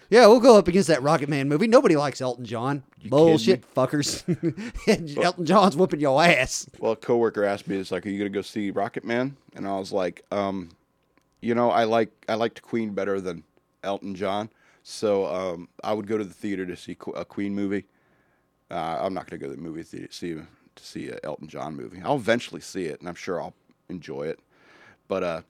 [0.09, 1.66] Yeah, we'll go up against that Rocket Man movie.
[1.66, 2.85] Nobody likes Elton John.
[3.07, 4.23] Bullshit, fuckers.
[4.87, 6.69] And Elton John's whooping your ass.
[6.79, 9.66] Well, a coworker asked me, "It's like, are you gonna go see Rocket Man?" And
[9.66, 10.71] I was like, um,
[11.40, 13.42] "You know, I like I liked Queen better than
[13.83, 14.49] Elton John,
[14.83, 17.87] so um, I would go to the theater to see a Queen movie.
[18.71, 21.49] Uh, I'm not gonna go to the movie theater to see to see a Elton
[21.49, 22.01] John movie.
[22.05, 23.55] I'll eventually see it, and I'm sure I'll
[23.88, 24.38] enjoy it.
[25.09, 25.42] But uh,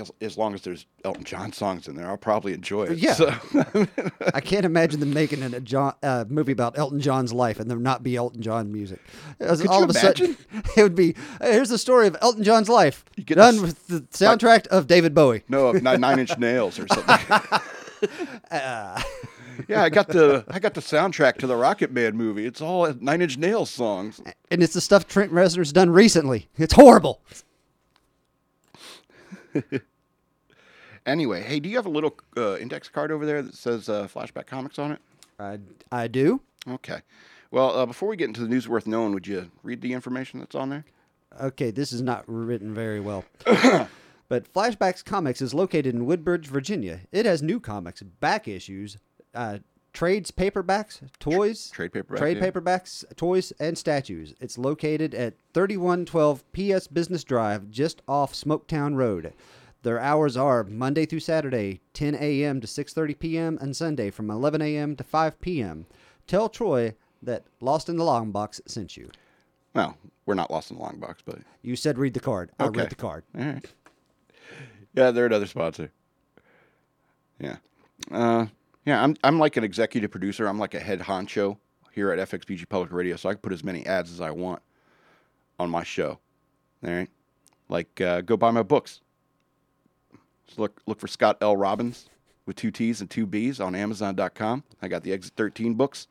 [0.00, 2.98] as, as long as there's Elton John songs in there, I'll probably enjoy it.
[2.98, 3.14] Yeah.
[3.14, 3.34] So,
[4.34, 7.70] I can't imagine them making an, a John, uh, movie about Elton John's life and
[7.70, 9.00] there not be Elton John music.
[9.40, 10.70] As Could all you of a sudden, imagine?
[10.76, 13.62] it would be "Hey, here's the story of Elton John's life, You get done this-
[13.62, 15.42] with the soundtrack of David Bowie.
[15.48, 17.58] no, nine, nine Inch Nails or something.
[18.52, 22.46] yeah, I got the I got the soundtrack to the Rocket Man movie.
[22.46, 24.20] It's all Nine Inch Nails songs.
[24.50, 26.48] And it's the stuff Trent Reznor's done recently.
[26.56, 27.20] It's horrible.
[31.08, 34.06] Anyway, hey, do you have a little uh, index card over there that says uh,
[34.06, 35.00] Flashback Comics on it?
[35.40, 35.58] I,
[35.90, 36.42] I do.
[36.68, 37.00] Okay.
[37.50, 40.38] Well, uh, before we get into the news worth knowing, would you read the information
[40.38, 40.84] that's on there?
[41.40, 43.24] Okay, this is not written very well.
[44.28, 47.00] but Flashbacks Comics is located in Woodbridge, Virginia.
[47.10, 48.98] It has new comics, back issues,
[49.34, 49.60] uh,
[49.94, 52.50] trades, paperbacks, toys, trade paperback, trade yeah.
[52.50, 54.34] paperbacks, toys, and statues.
[54.40, 59.32] It's located at 3112 PS Business Drive, just off Smoketown Road.
[59.82, 62.60] Their hours are Monday through Saturday, 10 a.m.
[62.60, 64.96] to 6:30 p.m., and Sunday from 11 a.m.
[64.96, 65.86] to 5 p.m.
[66.26, 69.10] Tell Troy that Lost in the Long Box sent you.
[69.74, 72.50] Well, we're not lost in the long box, but You said read the card.
[72.58, 72.80] I Okay.
[72.80, 73.24] read the card.
[73.38, 73.64] all right.
[74.94, 75.90] Yeah, they're another sponsor.
[77.38, 77.56] Yeah,
[78.10, 78.46] uh,
[78.84, 79.02] yeah.
[79.02, 80.46] I'm I'm like an executive producer.
[80.48, 81.58] I'm like a head honcho
[81.92, 84.60] here at FXBG Public Radio, so I can put as many ads as I want
[85.58, 86.18] on my show.
[86.84, 87.08] All right,
[87.68, 89.00] like uh, go buy my books.
[90.48, 91.56] Just look look for Scott L.
[91.56, 92.08] Robbins
[92.46, 94.64] with two T's and two B's on Amazon.com.
[94.82, 96.08] I got the Exit 13 books.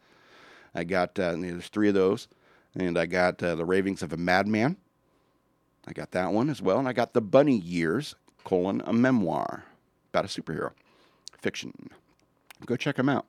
[0.73, 2.27] I got uh, there's three of those,
[2.75, 4.77] and I got uh, the Ravings of a Madman.
[5.87, 9.65] I got that one as well, and I got the Bunny Years colon a memoir
[10.11, 10.71] about a superhero
[11.37, 11.89] fiction.
[12.65, 13.25] Go check them out.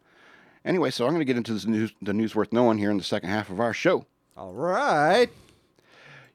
[0.64, 2.98] Anyway, so I'm going to get into this news, the news worth knowing here in
[2.98, 4.06] the second half of our show.
[4.36, 5.30] All right.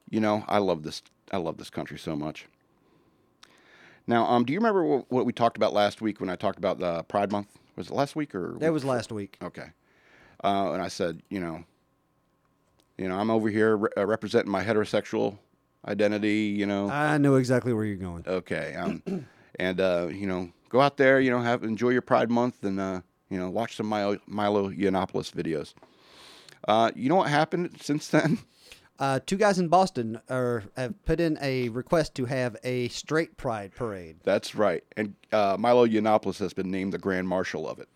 [0.10, 1.02] You know, I love this.
[1.32, 2.48] I love this country so much.
[4.08, 6.58] Now, um, do you remember what, what we talked about last week when I talked
[6.58, 7.48] about the Pride Month?
[7.76, 9.38] Was it last week or That was last week.
[9.42, 9.68] Okay.
[10.44, 11.64] Uh, and I said, you know,
[12.98, 15.38] you know, I'm over here re- uh, representing my heterosexual
[15.88, 16.54] identity.
[16.58, 18.24] You know, I know exactly where you're going.
[18.28, 19.02] okay, um,
[19.60, 21.20] and uh, you know, go out there.
[21.20, 24.70] You know, have enjoy your Pride Month, and uh, you know, watch some Milo, Milo
[24.70, 25.74] Yiannopoulos videos.
[26.68, 28.40] Uh, you know what happened since then?
[29.00, 33.36] Uh, two guys in Boston are have put in a request to have a straight
[33.38, 34.18] pride parade.
[34.24, 37.90] That's right, and uh, Milo Yiannopoulos has been named the Grand Marshal of it.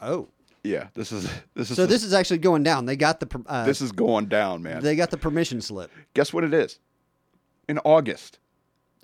[0.00, 0.28] Oh,
[0.62, 1.24] Yeah, this is
[1.54, 2.86] this is so this is actually going down.
[2.86, 4.82] They got the uh, this is going down, man.
[4.82, 5.90] they got the permission slip.
[6.14, 6.78] Guess what it is?
[7.68, 8.38] In August.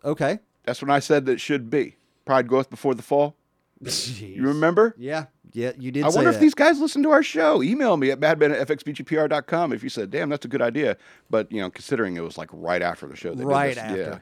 [0.05, 0.38] Okay.
[0.64, 1.96] That's when I said that it should be.
[2.25, 3.37] Pride goeth before the fall.
[3.85, 4.37] Jeez.
[4.37, 4.95] You remember?
[4.97, 6.05] Yeah, yeah, you did.
[6.05, 7.62] I wonder if these guys listen to our show.
[7.62, 10.97] Email me at madman at fxbgpr.com if you said, damn, that's a good idea.
[11.31, 13.31] But, you know, considering it was like right after the show.
[13.35, 14.19] They did right this, after Yeah.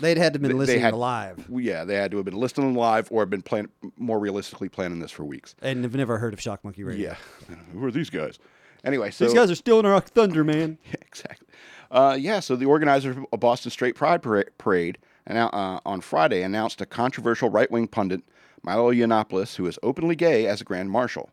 [0.00, 2.24] they'd had to have been They- they listening had- live yeah, they had to have
[2.26, 5.54] been listening live or have been plan- more realistically planning this for weeks.
[5.62, 7.16] and have never heard of Shock Monkey Radio.
[7.48, 7.54] Yeah.
[7.72, 8.38] Who are these guys?
[8.84, 9.24] Anyway, so.
[9.24, 10.78] These guys are stealing our thunder, man.
[10.86, 11.46] Yeah, exactly.
[11.90, 16.42] Uh, yeah, so the organizer of Boston Straight Pride Para- Parade annou- uh, on Friday
[16.42, 18.22] announced a controversial right wing pundit,
[18.62, 21.30] Milo Yiannopoulos, who is openly gay, as a Grand Marshal.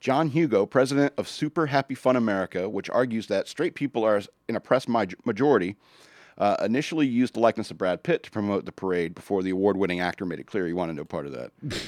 [0.00, 4.56] John Hugo, president of Super Happy Fun America, which argues that straight people are an
[4.56, 5.76] oppressed maj- majority,
[6.38, 9.76] uh, initially used the likeness of Brad Pitt to promote the parade before the award
[9.76, 11.52] winning actor made it clear he wanted no part of that.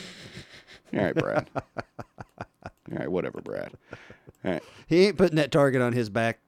[0.94, 1.48] All right, Brad.
[1.56, 3.72] All right, whatever, Brad.
[4.44, 4.62] All right.
[4.86, 6.38] He ain't putting that target on his back.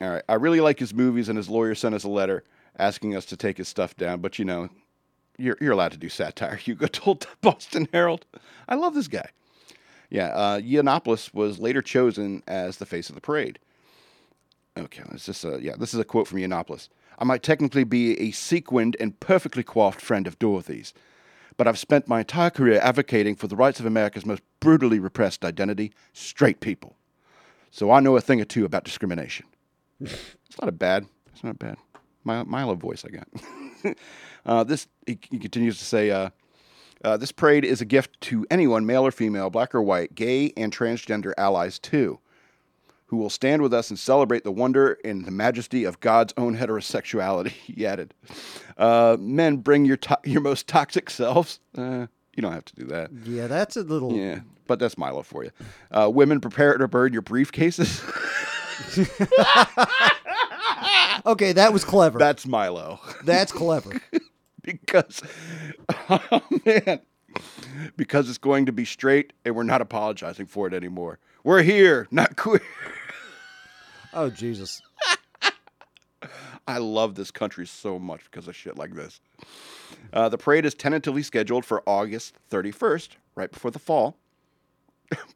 [0.00, 0.22] All right.
[0.28, 2.44] I really like his movies, and his lawyer sent us a letter
[2.78, 4.20] asking us to take his stuff down.
[4.20, 4.68] But you know,
[5.38, 6.56] you're you're allowed to do satire.
[6.64, 8.26] Hugo told the Boston Herald.
[8.68, 9.30] I love this guy.
[10.10, 10.28] Yeah.
[10.28, 13.58] Uh, Yiannopoulos was later chosen as the face of the parade.
[14.78, 15.02] Okay.
[15.10, 15.74] this is a yeah.
[15.78, 16.88] This is a quote from Yiannopoulos.
[17.18, 20.94] I might technically be a sequined and perfectly coiffed friend of Dorothy's,
[21.56, 25.44] but I've spent my entire career advocating for the rights of America's most brutally repressed
[25.44, 26.94] identity, straight people.
[27.72, 29.46] So I know a thing or two about discrimination.
[30.50, 31.06] It's not a bad.
[31.34, 31.76] It's not a bad.
[32.24, 33.28] My Milo voice I got.
[34.46, 36.10] uh, this he, he continues to say.
[36.10, 36.30] Uh,
[37.04, 40.52] uh, this parade is a gift to anyone, male or female, black or white, gay
[40.56, 42.18] and transgender allies too,
[43.06, 46.56] who will stand with us and celebrate the wonder and the majesty of God's own
[46.56, 47.48] heterosexuality.
[47.66, 48.14] he added,
[48.76, 51.60] uh, "Men, bring your to- your most toxic selves.
[51.76, 53.10] Uh, you don't have to do that.
[53.24, 54.12] Yeah, that's a little.
[54.12, 55.50] Yeah, but that's Milo for you.
[55.90, 58.02] Uh, women, prepare to burn your briefcases.
[61.26, 62.18] Okay, that was clever.
[62.18, 63.00] that's Milo.
[63.24, 64.00] that's clever.
[64.62, 65.22] because
[66.10, 67.00] oh man
[67.96, 72.06] because it's going to be straight and we're not apologizing for it anymore we're here
[72.10, 72.60] not queer
[74.12, 74.80] Oh Jesus.
[76.66, 79.20] i love this country so much because of shit like this
[80.12, 84.16] uh, the parade is tentatively scheduled for august 31st right before the fall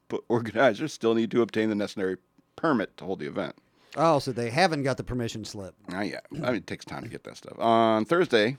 [0.09, 2.17] but organizers still need to obtain the necessary
[2.55, 3.55] permit to hold the event
[3.95, 5.75] Oh, so they haven't got the permission slip.
[5.89, 6.25] Not yet.
[6.31, 7.57] I mean, it takes time to get that stuff.
[7.59, 8.57] On Thursday,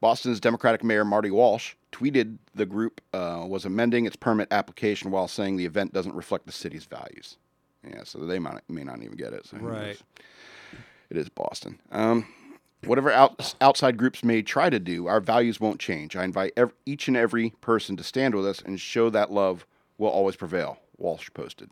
[0.00, 5.28] Boston's Democratic Mayor Marty Walsh tweeted the group uh, was amending its permit application while
[5.28, 7.36] saying the event doesn't reflect the city's values.
[7.88, 9.46] Yeah, so they might, may not even get it.
[9.46, 10.00] So Right.
[11.10, 11.78] It is Boston.
[11.90, 12.26] Um,
[12.84, 16.16] whatever out, outside groups may try to do, our values won't change.
[16.16, 19.66] I invite ev- each and every person to stand with us and show that love
[19.98, 21.70] will always prevail, Walsh posted.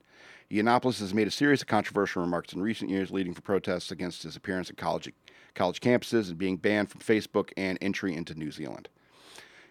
[0.51, 4.25] Yiannopoulos has made a series of controversial remarks in recent years, leading to protests against
[4.25, 5.13] his appearance at college,
[5.55, 8.89] college campuses and being banned from Facebook and entry into New Zealand.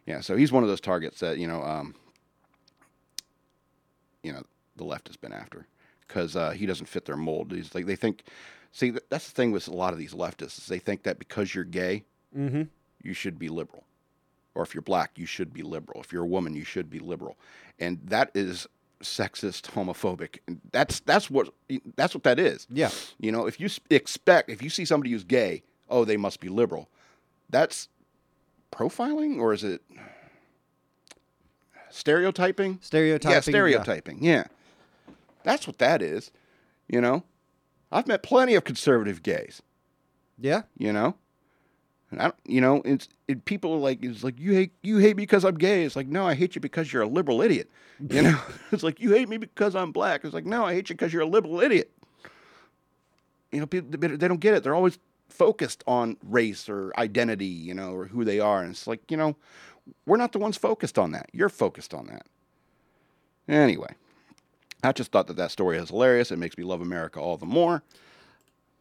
[0.05, 1.95] Yeah, so he's one of those targets that you know, um,
[4.23, 4.43] you know,
[4.75, 5.67] the left has been after
[6.07, 7.51] because uh, he doesn't fit their mold.
[7.51, 8.23] He's like they think.
[8.71, 10.59] See, that's the thing with a lot of these leftists.
[10.59, 12.03] Is they think that because you're gay,
[12.37, 12.63] Mm-hmm.
[13.01, 13.83] you should be liberal.
[14.53, 15.99] Or if you're black, you should be liberal.
[16.01, 17.37] If you're a woman, you should be liberal.
[17.79, 18.67] And that is
[19.03, 20.39] sexist, homophobic.
[20.71, 21.49] That's that's what
[21.95, 22.67] that's what that is.
[22.69, 22.89] Yeah.
[23.19, 26.49] You know, if you expect if you see somebody who's gay, oh, they must be
[26.49, 26.89] liberal.
[27.49, 27.87] That's
[28.71, 29.81] profiling or is it
[31.89, 32.79] stereotyping?
[32.81, 33.31] Stereotyping.
[33.33, 34.23] Yeah, stereotyping.
[34.23, 34.43] Yeah.
[35.43, 36.31] That's what that is.
[36.87, 37.23] You know?
[37.91, 39.61] I've met plenty of conservative gays
[40.37, 40.63] Yeah.
[40.77, 41.15] you know.
[42.11, 44.97] And I, don't- you know, it's it, people are like, it's like you hate you
[44.97, 45.83] hate me because I'm gay.
[45.83, 47.69] It's like, no, I hate you because you're a liberal idiot.
[48.09, 48.39] You know,
[48.71, 50.23] it's like you hate me because I'm black.
[50.23, 51.91] It's like, no, I hate you because you're a liberal idiot.
[53.51, 54.63] You know, people they don't get it.
[54.63, 54.97] They're always
[55.29, 59.17] focused on race or identity, you know, or who they are, and it's like, you
[59.17, 59.35] know,
[60.05, 61.29] we're not the ones focused on that.
[61.33, 62.25] You're focused on that.
[63.47, 63.93] Anyway,
[64.83, 66.31] I just thought that that story is hilarious.
[66.31, 67.83] It makes me love America all the more.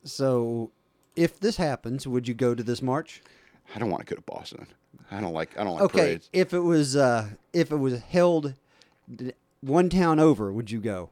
[0.04, 0.70] So,
[1.18, 3.22] if this happens, would you go to this march?
[3.74, 4.66] I don't want to go to Boston.
[5.10, 5.98] I don't like I don't like Okay.
[5.98, 6.30] parades.
[6.32, 8.54] If it was uh if it was held
[9.60, 11.10] one town over, would you go?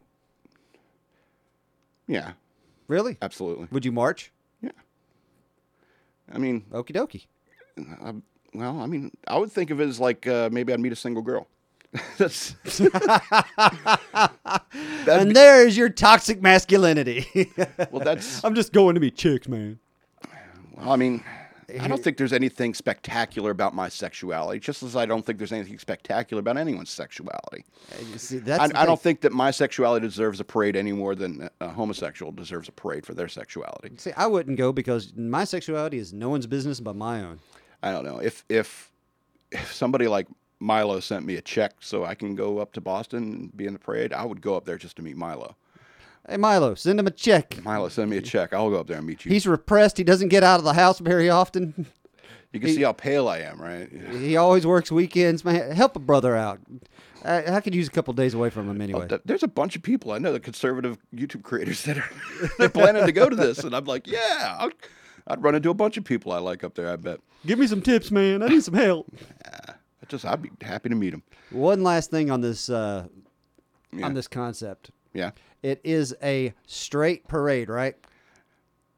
[2.07, 2.33] Yeah,
[2.89, 3.19] Really?
[3.21, 3.67] absolutely.
[3.73, 4.31] Would you march?
[4.63, 4.71] Yeah.
[6.33, 7.27] I mean, Okie dokie.
[8.01, 8.15] I,
[8.55, 10.97] well, I mean, I would think of it as like uh, maybe I'd meet a
[10.97, 11.49] single girl.
[12.19, 12.55] That's
[15.09, 17.51] and there's your toxic masculinity.
[17.91, 19.79] well, that's I'm just going to be chicks, man.
[20.77, 21.23] Well, I mean,
[21.81, 24.61] I don't think there's anything spectacular about my sexuality.
[24.61, 27.65] Just as I don't think there's anything spectacular about anyone's sexuality.
[27.93, 30.93] Uh, you See, that's I, I don't think that my sexuality deserves a parade any
[30.93, 33.91] more than a homosexual deserves a parade for their sexuality.
[33.97, 37.41] See, I wouldn't go because my sexuality is no one's business but my own.
[37.83, 38.93] I don't know if if
[39.51, 40.29] if somebody like
[40.61, 43.73] Milo sent me a check so I can go up to Boston and be in
[43.73, 45.57] the parade, I would go up there just to meet Milo.
[46.29, 47.63] Hey, Milo, send him a check.
[47.65, 48.53] Milo, send me a check.
[48.53, 49.31] I'll go up there and meet you.
[49.33, 49.97] He's repressed.
[49.99, 51.87] He doesn't get out of the house very often.
[52.53, 53.89] you can see how pale I am, right?
[54.13, 55.45] He always works weekends.
[55.45, 56.59] Man, help a brother out.
[57.25, 59.07] I, I could use a couple days away from him anyway.
[59.09, 62.11] Th- There's a bunch of people I know, the conservative YouTube creators that are
[62.59, 64.71] they're planning to go to this, and I'm like, yeah, I'll,
[65.29, 66.89] I'd run into a bunch of people I like up there.
[66.91, 67.21] I bet.
[67.45, 68.43] Give me some tips, man.
[68.43, 69.13] I need some help.
[69.45, 69.75] I
[70.09, 71.23] just I'd be happy to meet them.
[71.51, 73.07] One last thing on this uh,
[73.93, 74.07] Yeah.
[74.07, 74.91] on this concept.
[75.13, 75.31] Yeah.
[75.63, 77.95] It is a straight parade, right?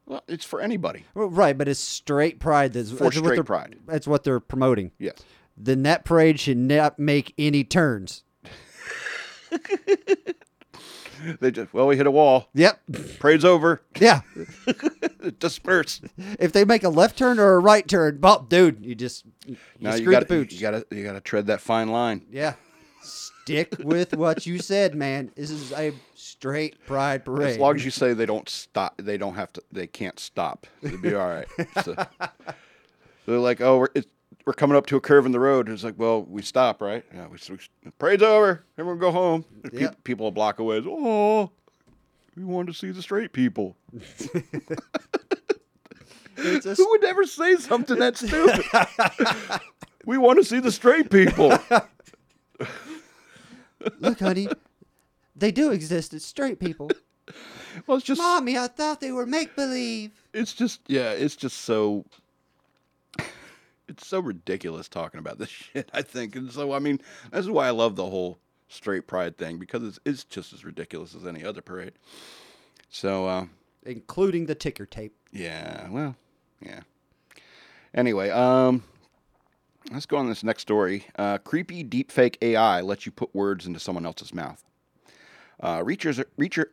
[0.07, 1.05] Well, it's for anybody.
[1.15, 2.73] Well, right, but it's straight pride.
[2.73, 3.77] That's, For that's what straight they're- pride.
[3.87, 4.93] That's what they're promoting.
[4.99, 5.17] Yes.
[5.57, 8.23] Then that parade should not make any turns.
[11.41, 12.49] They just well, we hit a wall.
[12.55, 12.81] Yep.
[13.19, 13.83] Parade's over.
[13.99, 14.21] Yeah.
[15.41, 16.01] Disperse.
[16.39, 19.57] if they make a left turn or a right turn, well, dude, you just you
[19.81, 20.53] you screwed got the pooch.
[20.53, 22.25] you got to you got to tread that fine line.
[22.31, 22.55] Yeah.
[23.49, 25.31] Stick with what you said, man.
[25.35, 27.49] This is a straight pride parade.
[27.51, 30.67] As long as you say they don't stop, they don't have to, they can't stop.
[30.83, 31.49] It'll be all right.
[31.83, 31.95] So,
[33.27, 34.07] they're like, oh, we're, it's,
[34.47, 35.69] we're coming up to a curve in the road.
[35.69, 37.05] It's like, well, we stop, right?
[37.15, 38.65] Yeah, we, we parade's over.
[38.79, 39.45] Everyone go home.
[39.73, 40.05] Yep.
[40.05, 40.83] people a block away.
[40.87, 41.51] Oh,
[42.37, 43.77] we wanted to see the straight people.
[46.39, 48.65] A- Who would ever say something that stupid?
[50.07, 51.59] we want to see the straight people.
[54.01, 54.49] Look, honey,
[55.37, 56.13] they do exist.
[56.15, 56.91] It's straight people.
[57.87, 60.11] Well, it's just Mommy, I thought they were make believe.
[60.33, 62.05] it's just yeah, it's just so
[63.89, 65.91] it's so ridiculous talking about this shit.
[65.95, 67.01] I think, and so I mean,
[67.31, 71.15] that's why I love the whole straight pride thing because it's it's just as ridiculous
[71.15, 71.93] as any other parade.
[72.91, 73.47] So uh,
[73.85, 75.15] Including the ticker tape.
[75.33, 76.17] yeah, well,
[76.61, 76.81] yeah.
[77.95, 78.83] Anyway, um,
[79.91, 81.07] let's go on this next story.
[81.19, 84.65] Uh, creepy deepfake AI lets you put words into someone else's mouth.
[85.61, 86.67] Uh, reachers, reacher,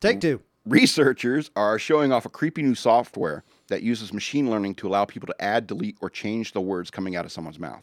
[0.00, 0.40] Take two.
[0.64, 5.26] Researchers are showing off a creepy new software that uses machine learning to allow people
[5.26, 7.82] to add, delete, or change the words coming out of someone's mouth.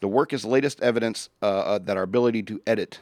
[0.00, 3.00] The work is the latest evidence uh, uh, that our ability to edit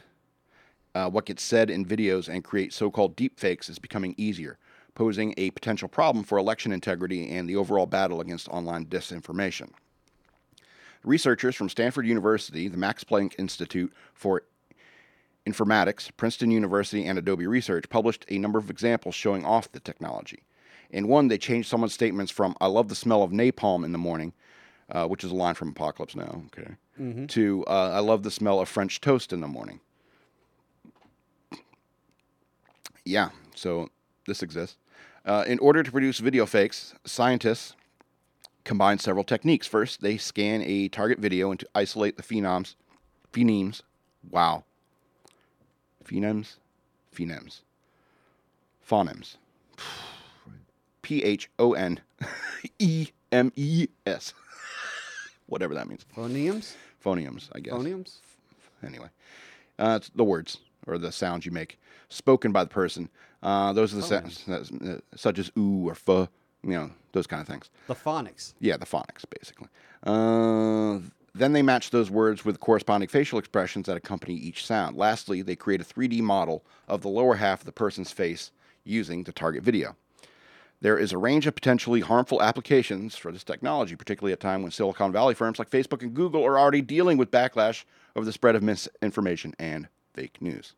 [0.93, 4.57] uh, what gets said in videos and create so called deepfakes is becoming easier,
[4.95, 9.71] posing a potential problem for election integrity and the overall battle against online disinformation.
[11.03, 14.43] Researchers from Stanford University, the Max Planck Institute for
[15.47, 20.43] Informatics, Princeton University, and Adobe Research published a number of examples showing off the technology.
[20.91, 23.97] In one, they changed someone's statements from "I love the smell of napalm in the
[23.97, 24.33] morning,"
[24.91, 26.75] uh, which is a line from Apocalypse Now, okay,
[27.27, 29.79] to uh, "I love the smell of French toast in the morning."
[33.03, 33.89] Yeah, so
[34.27, 34.77] this exists.
[35.25, 37.75] Uh, in order to produce video fakes, scientists
[38.63, 39.67] combine several techniques.
[39.67, 42.75] First, they scan a target video and to isolate the phenoms,
[43.31, 43.81] phonemes.
[44.29, 44.63] Wow,
[46.03, 46.55] phonemes,
[47.15, 47.61] phonemes,
[48.87, 49.37] phonemes.
[51.01, 51.99] P H O N
[52.79, 54.33] E M E S.
[55.47, 56.05] Whatever that means.
[56.15, 56.75] Phonemes?
[57.03, 57.73] Phonemes, I guess.
[57.73, 58.17] Phonemes?
[58.85, 59.09] Anyway,
[59.79, 61.79] uh, it's the words or the sounds you make
[62.09, 63.09] spoken by the person.
[63.43, 66.27] Uh, those are the sounds, uh, such as ooh or fuh,
[66.63, 67.69] you know, those kind of things.
[67.87, 68.53] The phonics.
[68.59, 69.67] Yeah, the phonics, basically.
[70.03, 70.99] Uh,
[71.33, 74.97] then they match those words with corresponding facial expressions that accompany each sound.
[74.97, 78.51] Lastly, they create a 3D model of the lower half of the person's face
[78.83, 79.95] using the target video.
[80.81, 84.63] There is a range of potentially harmful applications for this technology, particularly at a time
[84.63, 87.83] when Silicon Valley firms like Facebook and Google are already dealing with backlash
[88.15, 90.73] over the spread of misinformation and fake news.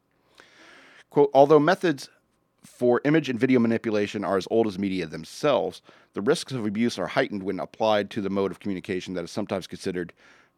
[1.10, 2.10] Quote, although methods
[2.64, 5.82] for image and video manipulation are as old as media themselves,
[6.14, 9.32] the risks of abuse are heightened when applied to the mode of communication that is
[9.32, 10.14] sometimes considered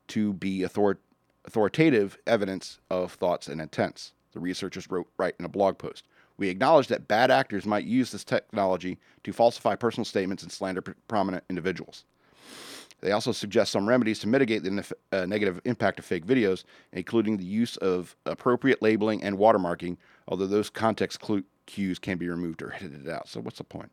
[0.08, 1.00] to be author-
[1.46, 4.14] authoritative evidence of thoughts and intents.
[4.34, 6.06] The researchers wrote right in a blog post.
[6.38, 10.82] We acknowledge that bad actors might use this technology to falsify personal statements and slander
[10.82, 12.04] prominent individuals.
[13.06, 16.64] They also suggest some remedies to mitigate the nef- uh, negative impact of fake videos,
[16.92, 19.98] including the use of appropriate labeling and watermarking,
[20.28, 23.30] although those context clu- cues can be removed or edited out.
[23.30, 23.92] So, what's the point?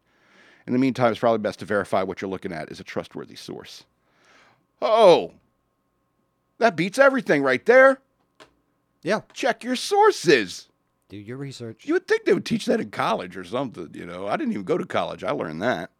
[0.66, 3.34] In the meantime, it's probably best to verify what you're looking at is a trustworthy
[3.36, 3.84] source.
[4.80, 5.34] Oh,
[6.56, 8.00] that beats everything right there.
[9.02, 9.20] Yeah.
[9.34, 10.68] Check your sources.
[11.10, 11.84] Do your research.
[11.84, 14.26] You would think they would teach that in college or something, you know.
[14.26, 15.22] I didn't even go to college.
[15.22, 15.90] I learned that.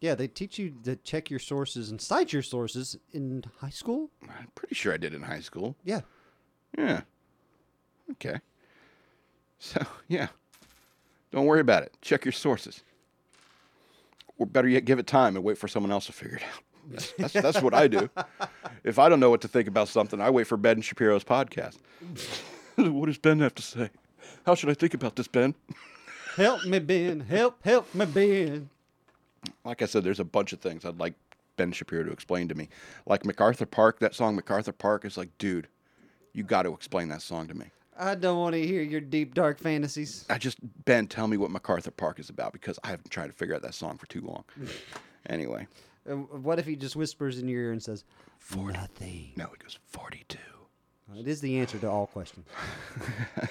[0.00, 4.10] Yeah, they teach you to check your sources and cite your sources in high school.
[4.22, 5.76] I'm pretty sure I did in high school.
[5.84, 6.02] Yeah.
[6.76, 7.00] Yeah.
[8.12, 8.38] Okay.
[9.58, 10.28] So, yeah.
[11.32, 11.96] Don't worry about it.
[12.00, 12.82] Check your sources.
[14.38, 16.62] Or better yet, give it time and wait for someone else to figure it out.
[16.90, 18.08] That's, that's, that's what I do.
[18.82, 21.76] If I don't know what to think about something, I wait for Ben Shapiro's podcast.
[22.76, 23.90] what does Ben have to say?
[24.46, 25.54] How should I think about this, Ben?
[26.34, 27.20] Help me, Ben.
[27.20, 28.70] Help, help me, Ben.
[29.64, 31.14] Like I said, there's a bunch of things I'd like
[31.56, 32.68] Ben Shapiro to explain to me.
[33.06, 35.68] Like MacArthur Park, that song MacArthur Park is like, dude,
[36.32, 37.66] you got to explain that song to me.
[38.00, 40.24] I don't want to hear your deep, dark fantasies.
[40.30, 43.32] I just Ben, tell me what MacArthur Park is about because I haven't tried to
[43.32, 44.44] figure out that song for too long.
[45.26, 45.66] anyway,
[46.08, 48.04] Uh, what if he just whispers in your ear and says,
[48.38, 49.32] "For nothing?
[49.36, 50.38] no, it goes forty-two.
[51.16, 52.46] It is the answer to all questions.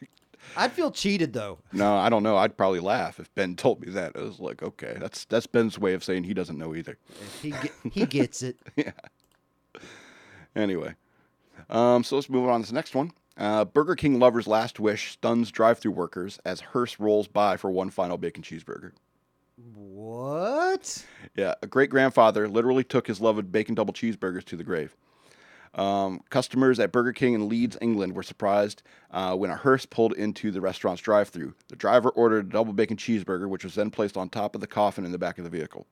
[0.00, 0.10] Like,
[0.56, 1.58] I'd feel cheated, though.
[1.72, 2.36] no, I don't know.
[2.36, 4.12] I'd probably laugh if Ben told me that.
[4.16, 6.98] I was like, okay, that's that's Ben's way of saying he doesn't know either.
[7.42, 7.54] He,
[7.90, 8.56] he gets it.
[8.76, 8.92] Yeah.
[10.54, 10.94] Anyway,
[11.68, 13.12] um, so let's move on to the next one.
[13.36, 17.90] Uh, Burger King lover's last wish stuns drive-through workers as hearse rolls by for one
[17.90, 18.92] final bacon cheeseburger.
[19.74, 21.04] What?
[21.34, 24.96] Yeah, a great grandfather literally took his love of bacon double cheeseburgers to the grave.
[25.76, 30.14] Um, customers at Burger King in Leeds, England, were surprised uh, when a hearse pulled
[30.14, 31.54] into the restaurant's drive-through.
[31.68, 34.66] The driver ordered a double bacon cheeseburger, which was then placed on top of the
[34.66, 35.86] coffin in the back of the vehicle.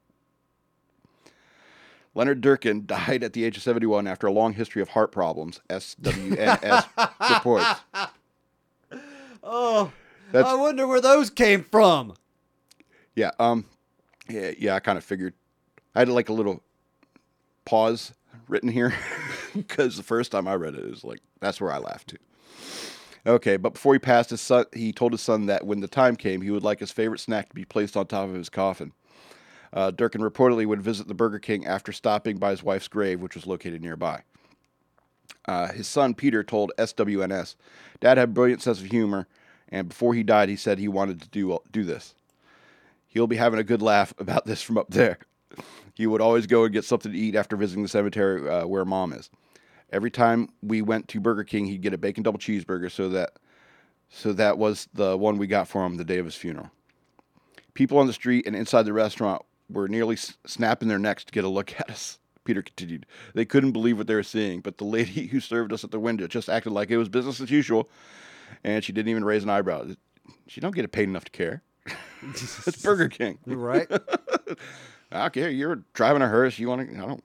[2.15, 5.61] Leonard Durkin died at the age of 71 after a long history of heart problems.
[5.69, 6.87] SWNS
[7.35, 7.81] reports.
[9.43, 9.93] Oh,
[10.33, 12.15] That's- I wonder where those came from.
[13.15, 13.67] Yeah, um,
[14.29, 14.75] yeah, yeah.
[14.75, 15.35] I kind of figured.
[15.95, 16.63] I had like a little
[17.65, 18.13] pause
[18.49, 18.95] written here
[19.55, 22.19] because the first time I read it, it was like that's where I laughed too.
[23.27, 26.15] Okay, but before he passed, his son, he told his son that when the time
[26.15, 28.93] came, he would like his favorite snack to be placed on top of his coffin.
[29.73, 33.35] Uh, Durkin reportedly would visit the Burger King after stopping by his wife's grave, which
[33.35, 34.23] was located nearby.
[35.47, 37.57] Uh, his son Peter told SWNS,
[38.01, 39.27] "Dad had a brilliant sense of humor,
[39.69, 42.15] and before he died, he said he wanted to do do this.
[43.07, 45.19] He'll be having a good laugh about this from up there.
[45.95, 48.85] He would always go and get something to eat after visiting the cemetery uh, where
[48.85, 49.31] mom is.
[49.93, 52.91] Every time we went to Burger King, he'd get a bacon double cheeseburger.
[52.91, 53.35] So that,
[54.09, 56.71] so that was the one we got for him the day of his funeral.
[57.75, 61.45] People on the street and inside the restaurant were nearly snapping their necks to get
[61.45, 62.19] a look at us.
[62.45, 63.07] Peter continued.
[63.35, 66.01] They couldn't believe what they were seeing, but the lady who served us at the
[66.01, 67.89] window just acted like it was business as usual,
[68.63, 69.87] and she didn't even raise an eyebrow.
[70.47, 71.63] She don't get paid enough to care.
[72.23, 73.39] it's Burger King.
[73.47, 73.91] Right?
[75.15, 75.51] I don't care.
[75.51, 76.59] You're driving a hearse.
[76.59, 76.97] You want to?
[76.97, 77.25] I don't.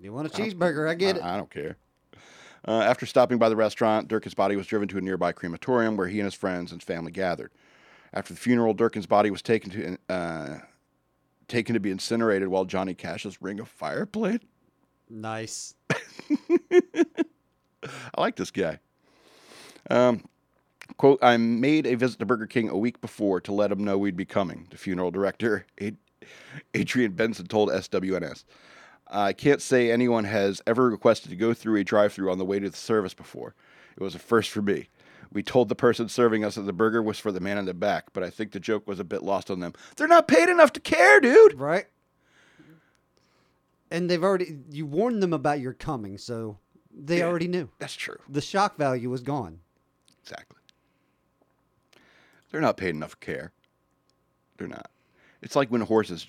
[0.00, 0.88] You want a cheeseburger?
[0.88, 1.22] I get it.
[1.22, 1.76] I, I don't care.
[2.66, 6.06] Uh, after stopping by the restaurant, Durkin's body was driven to a nearby crematorium where
[6.06, 7.50] he and his friends and family gathered.
[8.14, 10.58] After the funeral, Durkin's body was taken to uh,
[11.48, 14.42] taken to be incinerated while Johnny Cash's Ring of Fire played.
[15.10, 15.74] Nice.
[15.90, 17.04] I
[18.16, 18.78] like this guy.
[19.90, 20.24] Um,
[20.96, 23.98] quote, I made a visit to Burger King a week before to let him know
[23.98, 25.66] we'd be coming, the funeral director,
[26.74, 28.44] Adrian Benson, told SWNS.
[29.08, 32.44] I can't say anyone has ever requested to go through a drive through on the
[32.44, 33.54] way to the service before.
[33.96, 34.88] It was a first for me.
[35.32, 37.74] We told the person serving us that the burger was for the man in the
[37.74, 39.72] back, but I think the joke was a bit lost on them.
[39.96, 41.54] They're not paid enough to care, dude.
[41.58, 41.86] Right?
[43.90, 46.58] And they've already, you warned them about your coming, so
[46.92, 47.26] they Yeah.
[47.26, 47.70] already knew.
[47.78, 48.18] That's true.
[48.28, 49.60] The shock value was gone.
[50.22, 50.58] Exactly.
[52.50, 53.52] They're not paid enough to care.
[54.56, 54.90] They're not.
[55.44, 56.26] It's like when horses,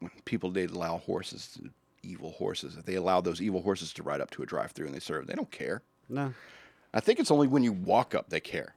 [0.00, 1.58] when people they allow horses,
[2.02, 4.94] evil horses, if they allow those evil horses to ride up to a drive-through and
[4.94, 5.82] they serve, they don't care.
[6.08, 6.32] No.
[6.94, 8.74] I think it's only when you walk up they care.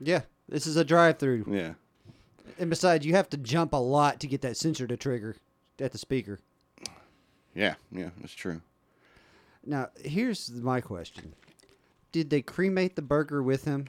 [0.00, 0.22] Yeah.
[0.48, 1.46] This is a drive through.
[1.48, 1.74] Yeah.
[2.58, 5.36] And besides, you have to jump a lot to get that sensor to trigger
[5.78, 6.40] at the speaker.
[7.54, 7.74] Yeah.
[7.92, 8.10] Yeah.
[8.20, 8.60] That's true.
[9.64, 11.34] Now, here's my question
[12.10, 13.86] Did they cremate the burger with him?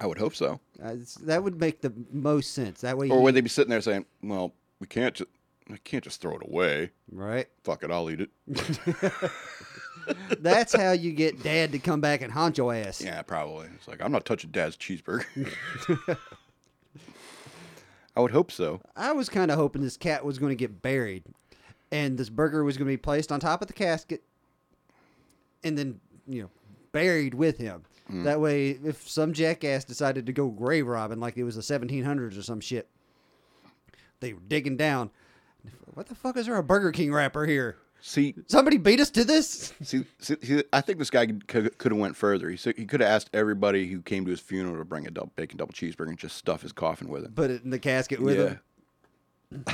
[0.00, 0.60] I would hope so.
[0.82, 2.80] Uh, that would make the most sense.
[2.80, 5.30] That way, Or would they be sitting there saying, "Well, we can't just,
[5.68, 6.90] we can't just throw it away.
[7.12, 7.46] right?
[7.64, 8.30] Fuck it, I'll eat it."
[10.40, 13.00] That's how you get dad to come back and haunt your ass.
[13.02, 13.68] Yeah, probably.
[13.76, 15.24] It's like I'm not touching Dad's cheeseburger.
[18.16, 18.80] I would hope so.
[18.96, 21.24] I was kind of hoping this cat was going to get buried,
[21.92, 24.22] and this burger was going to be placed on top of the casket,
[25.62, 26.50] and then you know
[26.92, 27.84] buried with him.
[28.10, 28.24] Hmm.
[28.24, 32.38] That way, if some jackass decided to go grave robbing like it was the 1700s
[32.38, 32.88] or some shit,
[34.20, 35.10] they were digging down.
[35.94, 37.76] What the fuck is there a Burger King wrapper here?
[38.02, 39.74] See, Somebody beat us to this?
[39.82, 42.48] see, see, see I think this guy could, could have went further.
[42.48, 45.32] He he could have asked everybody who came to his funeral to bring a double,
[45.36, 47.34] bacon double cheeseburger and just stuff his coffin with it.
[47.34, 48.60] Put it in the casket with him.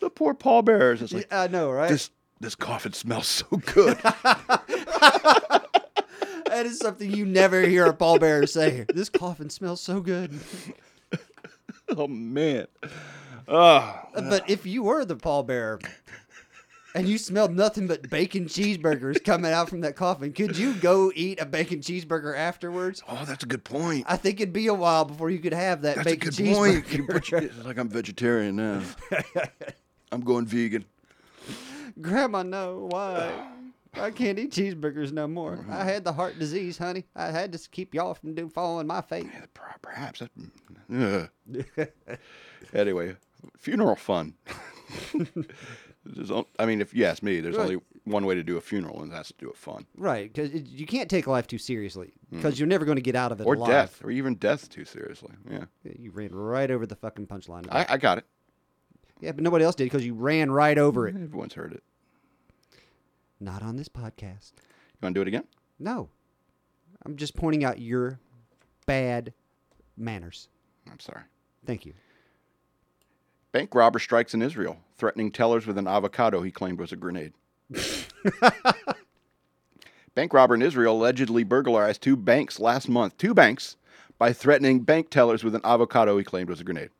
[0.00, 1.02] the poor pallbearers.
[1.02, 1.88] It's like I know, right?
[1.90, 2.10] this.
[2.42, 3.96] This coffin smells so good.
[4.02, 5.62] that
[6.64, 8.84] is something you never hear a pallbearer say.
[8.92, 10.32] This coffin smells so good.
[11.96, 12.66] oh man.
[13.46, 15.84] Oh, But if you were the pallbearer
[16.96, 21.12] and you smelled nothing but bacon cheeseburgers coming out from that coffin, could you go
[21.14, 23.04] eat a bacon cheeseburger afterwards?
[23.08, 24.04] oh, that's a good point.
[24.08, 26.38] I think it'd be a while before you could have that That's a bacon good
[26.44, 27.30] cheeseburger.
[27.30, 27.42] point.
[27.42, 28.82] You it's like I'm vegetarian now.
[30.12, 30.84] I'm going vegan.
[32.00, 33.48] Grandma, no, why?
[33.94, 35.56] I can't eat cheeseburgers no more.
[35.56, 35.72] Mm-hmm.
[35.72, 37.04] I had the heart disease, honey.
[37.14, 39.26] I had to keep y'all from do, following my fate.
[39.32, 39.44] Yeah,
[39.82, 40.22] Perhaps.
[40.94, 41.28] Ugh.
[42.72, 43.16] anyway,
[43.58, 44.34] funeral fun.
[46.58, 47.64] I mean, if you ask me, there's Right.
[47.64, 49.86] only one way to do a funeral, and that's to do it fun.
[49.96, 53.30] Right, because you can't take life too seriously because you're never going to get out
[53.30, 53.46] of it Mm.
[53.46, 53.68] Or alive.
[53.68, 55.32] death, or even death too seriously.
[55.48, 57.66] Yeah, You ran right over the fucking punchline.
[57.70, 58.24] I, I got it.
[59.22, 61.14] Yeah, but nobody else did because you ran right over it.
[61.14, 61.82] Everyone's heard it.
[63.40, 64.52] Not on this podcast.
[64.56, 65.44] You want to do it again?
[65.78, 66.08] No,
[67.06, 68.18] I'm just pointing out your
[68.84, 69.32] bad
[69.96, 70.48] manners.
[70.90, 71.22] I'm sorry.
[71.64, 71.94] Thank you.
[73.52, 77.32] Bank robber strikes in Israel, threatening tellers with an avocado he claimed was a grenade.
[80.14, 83.76] bank robber in Israel allegedly burglarized two banks last month, two banks,
[84.18, 86.90] by threatening bank tellers with an avocado he claimed was a grenade.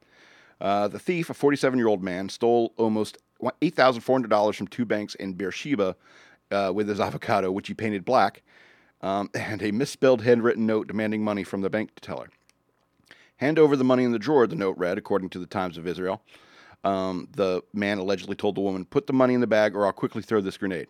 [0.63, 5.35] Uh, the thief, a 47 year old man, stole almost $8,400 from two banks in
[5.35, 5.97] Beersheba
[6.53, 8.43] uh, with his avocado, which he painted black,
[9.03, 12.31] um, and a misspelled handwritten note demanding money from the bank teller.
[13.39, 15.87] Hand over the money in the drawer, the note read, according to the Times of
[15.87, 16.23] Israel.
[16.85, 19.93] Um, the man allegedly told the woman, Put the money in the bag or I'll
[19.93, 20.87] quickly throw this grenade.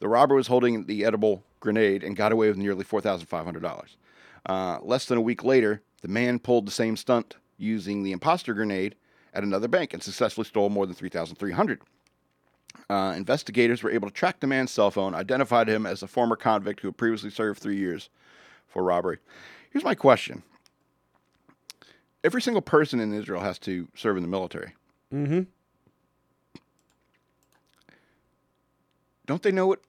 [0.00, 3.96] The robber was holding the edible grenade and got away with nearly $4,500.
[4.46, 8.54] Uh, less than a week later, the man pulled the same stunt using the imposter
[8.54, 8.94] grenade
[9.34, 11.80] at another bank and successfully stole more than 3300
[12.90, 16.36] uh, investigators were able to track the man's cell phone, identified him as a former
[16.36, 18.08] convict who had previously served three years
[18.66, 19.18] for robbery.
[19.70, 20.42] Here's my question
[22.24, 24.74] Every single person in Israel has to serve in the military.
[25.12, 25.42] Mm-hmm.
[29.26, 29.80] Don't they know what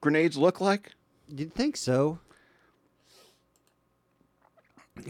[0.00, 0.92] grenades look like?
[1.28, 2.20] You'd think so.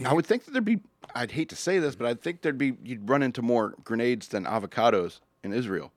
[0.05, 0.79] I would think that there'd be.
[1.15, 2.73] I'd hate to say this, but I'd think there'd be.
[2.83, 5.91] You'd run into more grenades than avocados in Israel.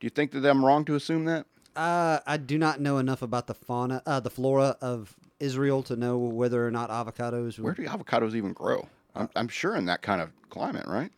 [0.00, 1.46] Do you think that I'm wrong to assume that?
[1.74, 5.96] Uh, I do not know enough about the fauna, uh, the flora of Israel to
[5.96, 7.58] know whether or not avocados.
[7.58, 8.88] Where do avocados even grow?
[9.14, 11.10] I'm, I'm sure in that kind of climate, right?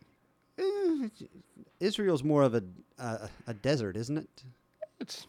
[0.57, 1.09] Eh,
[1.79, 2.63] Israel's more of a
[2.97, 4.43] uh, a desert, isn't it?
[4.99, 5.27] It's.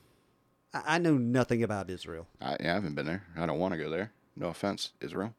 [0.72, 2.26] I, I know nothing about Israel.
[2.40, 3.24] I, yeah, I haven't been there.
[3.36, 4.12] I don't want to go there.
[4.36, 5.34] No offense, Israel.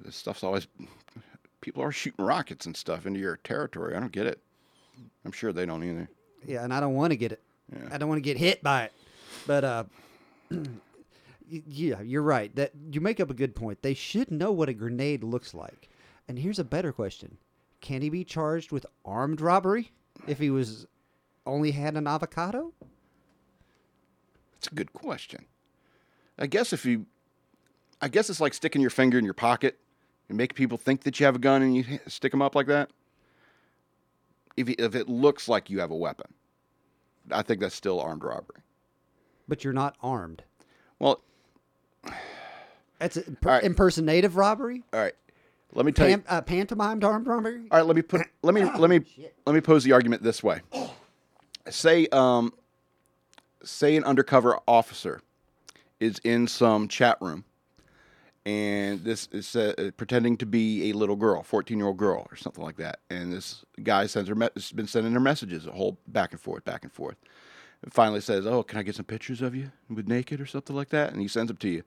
[0.00, 0.66] This stuff's always.
[1.60, 3.94] People are shooting rockets and stuff into your territory.
[3.94, 4.40] I don't get it.
[5.24, 6.08] I'm sure they don't either.
[6.44, 7.42] Yeah, and I don't want to get it.
[7.72, 7.88] Yeah.
[7.92, 8.92] I don't want to get hit by it.
[9.46, 9.84] But uh,
[11.48, 12.54] yeah, you're right.
[12.56, 13.82] That you make up a good point.
[13.82, 15.88] They should know what a grenade looks like.
[16.28, 17.38] And here's a better question:
[17.80, 19.92] Can he be charged with armed robbery
[20.26, 20.86] if he was
[21.46, 22.72] only had an avocado?
[24.54, 25.46] That's a good question.
[26.38, 27.06] I guess if you,
[28.00, 29.78] I guess it's like sticking your finger in your pocket
[30.32, 32.66] and make people think that you have a gun and you stick them up like
[32.66, 32.90] that.
[34.56, 36.32] If if it looks like you have a weapon,
[37.30, 38.62] I think that's still armed robbery.
[39.46, 40.42] But you're not armed.
[40.98, 41.20] Well,
[42.98, 43.62] That's a, right.
[43.64, 44.84] impersonative robbery.
[44.92, 45.14] all right.
[45.74, 46.18] Let me tell you.
[46.18, 47.66] Pam, uh, pantomimed armed robbery.
[47.70, 49.00] All right, let me put let me let me
[49.44, 50.60] let me pose the argument this way.
[51.68, 52.54] Say um
[53.64, 55.20] say an undercover officer
[56.00, 57.44] is in some chat room
[58.44, 62.76] and this is uh, pretending to be a little girl, 14-year-old girl or something like
[62.76, 62.98] that.
[63.08, 66.40] And this guy sends her me- has been sending her messages a whole back and
[66.40, 67.16] forth, back and forth.
[67.82, 70.74] And finally says, "Oh, can I get some pictures of you with naked or something
[70.76, 71.82] like that?" And he sends them to you.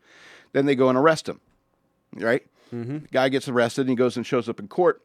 [0.53, 1.39] Then they go and arrest him.
[2.13, 2.45] Right?
[3.01, 5.01] The guy gets arrested and he goes and shows up in court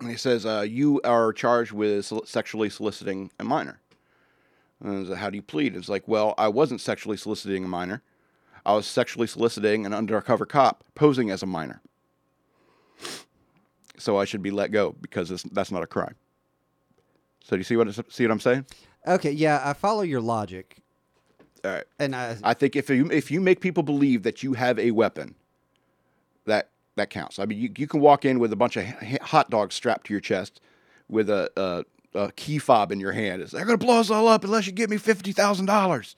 [0.00, 3.80] and he says, uh, "You are charged with sol- sexually soliciting a minor."
[4.80, 5.76] And I was like, How do you plead?
[5.76, 8.02] It's like, "Well, I wasn't sexually soliciting a minor.
[8.64, 11.80] I was sexually soliciting an undercover cop posing as a minor.
[13.98, 16.16] So I should be let go because that's not a crime."
[17.44, 18.66] So do you see what see what I'm saying?
[19.06, 20.76] Okay, yeah, I follow your logic,
[21.64, 21.84] All right.
[21.98, 24.92] and I, I think if you if you make people believe that you have a
[24.92, 25.34] weapon,
[26.46, 27.38] that that counts.
[27.38, 28.86] I mean, you, you can walk in with a bunch of
[29.22, 30.60] hot dogs strapped to your chest
[31.08, 31.50] with a,
[32.14, 33.42] a, a key fob in your hand.
[33.42, 36.14] It's, they're going to blow us all up unless you give me $50,000.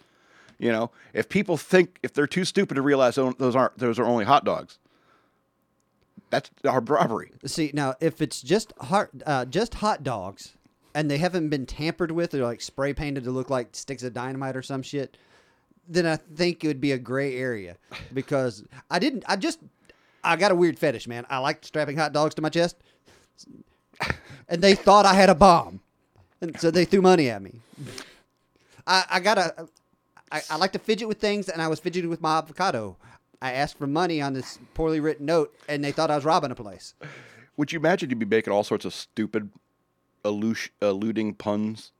[0.58, 4.04] You know, if people think, if they're too stupid to realize those aren't, those are
[4.04, 4.78] only hot dogs,
[6.30, 7.32] that's our robbery.
[7.46, 10.54] See now, if it's just hot, uh, just hot dogs,
[10.94, 14.12] and they haven't been tampered with or like spray painted to look like sticks of
[14.12, 15.16] dynamite or some shit,
[15.88, 17.76] then I think it would be a gray area
[18.12, 19.24] because I didn't.
[19.26, 19.58] I just
[20.22, 21.26] I got a weird fetish, man.
[21.28, 22.76] I like strapping hot dogs to my chest,
[24.48, 25.80] and they thought I had a bomb,
[26.40, 27.60] and so they threw money at me.
[28.86, 29.68] I, I got a.
[30.34, 32.96] I, I like to fidget with things, and I was fidgeting with my avocado.
[33.40, 36.50] I asked for money on this poorly written note, and they thought I was robbing
[36.50, 36.94] a place.
[37.56, 39.48] Would you imagine you'd be making all sorts of stupid,
[40.24, 41.92] alluding puns?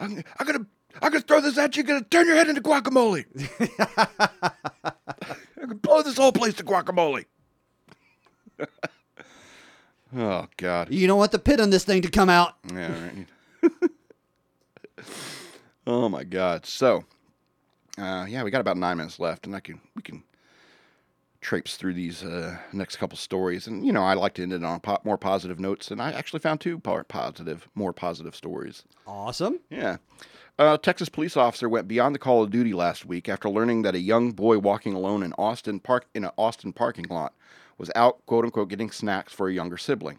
[0.00, 0.66] I'm, I'm gonna,
[1.00, 1.84] I'm gonna throw this at you.
[1.84, 3.26] Gonna turn your head into guacamole.
[4.84, 4.92] I'm
[5.60, 7.26] gonna blow this whole place to guacamole.
[10.16, 10.92] oh God.
[10.92, 12.56] You don't want the pit on this thing to come out.
[12.72, 12.92] Yeah.
[12.92, 13.26] Right.
[15.86, 16.66] oh my God.
[16.66, 17.04] So,
[17.98, 20.22] uh, yeah, we got about nine minutes left, and I can we can
[21.40, 23.66] traipse through these uh, next couple stories.
[23.66, 26.12] And you know, I like to end it on po- more positive notes, and I
[26.12, 28.84] actually found two po- positive, more positive stories.
[29.06, 29.60] Awesome.
[29.70, 29.96] Yeah.
[30.58, 33.94] A Texas police officer went beyond the call of duty last week after learning that
[33.94, 37.34] a young boy walking alone in Austin park in an Austin parking lot
[37.76, 40.18] was out quote unquote getting snacks for a younger sibling.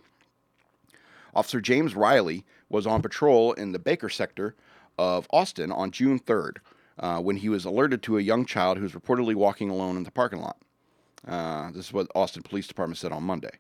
[1.34, 4.56] Officer James Riley was on patrol in the Baker sector
[4.98, 6.58] of Austin on June 3rd
[7.00, 10.04] uh, when he was alerted to a young child who was reportedly walking alone in
[10.04, 10.58] the parking lot.
[11.28, 13.60] Uh, this is what Austin Police Department said on Monday.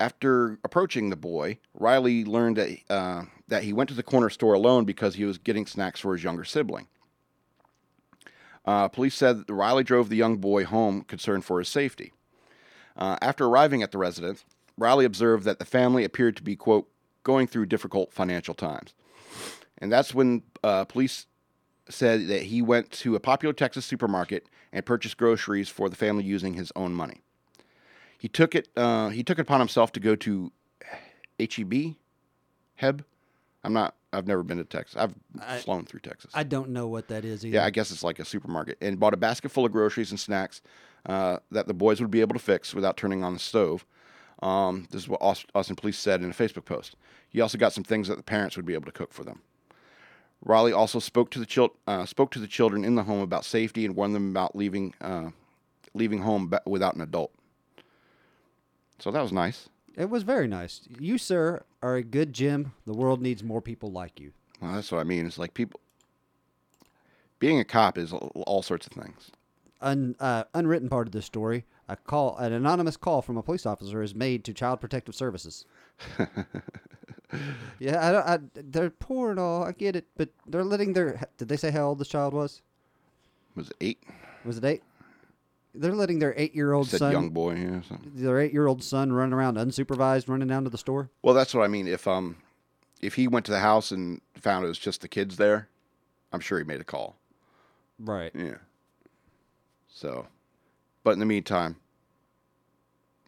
[0.00, 4.54] After approaching the boy, Riley learned that, uh, that he went to the corner store
[4.54, 6.88] alone because he was getting snacks for his younger sibling.
[8.64, 12.12] Uh, police said that Riley drove the young boy home concerned for his safety.
[12.96, 14.44] Uh, after arriving at the residence,
[14.76, 16.88] Riley observed that the family appeared to be, quote,
[17.22, 18.94] going through difficult financial times.
[19.78, 21.26] And that's when uh, police
[21.92, 26.24] said that he went to a popular Texas supermarket and purchased groceries for the family
[26.24, 27.20] using his own money.
[28.18, 28.68] He took it.
[28.76, 30.52] Uh, he took it upon himself to go to
[31.38, 31.96] HEB,
[32.76, 33.04] Heb.
[33.64, 33.94] I'm not.
[34.12, 34.96] I've never been to Texas.
[34.96, 36.30] I've I- flown through Texas.
[36.34, 37.56] I don't know what that is either.
[37.56, 40.20] yeah, I guess it's like a supermarket, and bought a basket full of groceries and
[40.20, 40.60] snacks
[41.06, 43.84] uh, that the boys would be able to fix without turning on the stove.
[44.42, 46.96] Um, this is what Aus- Austin police said in a Facebook post.
[47.28, 49.40] He also got some things that the parents would be able to cook for them.
[50.44, 53.44] Riley also spoke to the chil- uh, spoke to the children in the home about
[53.44, 55.30] safety and warned them about leaving uh,
[55.94, 57.32] leaving home without an adult.
[58.98, 59.68] So that was nice.
[59.96, 60.80] It was very nice.
[60.98, 62.72] You, sir, are a good Jim.
[62.86, 64.32] The world needs more people like you.
[64.60, 65.26] Well, that's what I mean.
[65.26, 65.80] It's like people
[67.38, 69.30] being a cop is all sorts of things.
[69.82, 73.66] Un, uh, unwritten part of this story: a call, an anonymous call from a police
[73.66, 75.66] officer is made to Child Protective Services.
[77.78, 79.64] yeah, I, don't- I, they're poor and all.
[79.64, 81.20] I get it, but they're letting their.
[81.38, 82.62] Did they say how old this child was?
[83.54, 84.02] Was it eight?
[84.44, 84.82] Was it eight?
[85.74, 87.54] They're letting their eight-year-old Said son, young boy.
[87.54, 87.80] Yeah.
[87.88, 88.12] Something.
[88.14, 91.08] their eight-year-old son, run around unsupervised, running down to the store.
[91.22, 91.88] Well, that's what I mean.
[91.88, 92.36] If um,
[93.00, 95.68] if he went to the house and found it was just the kids there,
[96.32, 97.16] I'm sure he made a call.
[97.98, 98.32] Right.
[98.34, 98.56] Yeah.
[99.94, 100.26] So,
[101.04, 101.76] but in the meantime,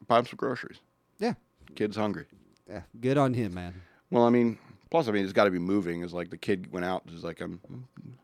[0.07, 0.79] buy him some groceries.
[1.19, 1.35] Yeah.
[1.75, 2.27] Kid's hungry.
[2.69, 2.83] Yeah.
[3.01, 3.83] Good on him, man.
[4.11, 4.59] Well, I mean,
[4.91, 6.03] plus, I mean, it's got to be moving.
[6.03, 7.03] It's like the kid went out.
[7.13, 7.61] It's like I'm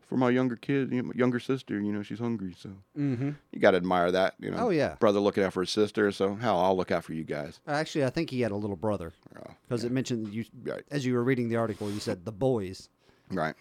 [0.07, 1.79] for my younger kid, you know, my younger sister.
[1.79, 3.31] You know, she's hungry, so Mm-hmm.
[3.51, 4.33] you got to admire that.
[4.39, 4.57] You know.
[4.57, 4.95] Oh, yeah.
[4.99, 6.11] Brother looking out for his sister.
[6.11, 7.59] So hell, I'll look out for you guys.
[7.67, 10.83] Actually, I think he had a little brother Oh, because it mentioned you Right.
[10.89, 11.91] as you were reading the article.
[11.91, 12.89] You said the boys.
[13.29, 13.55] right.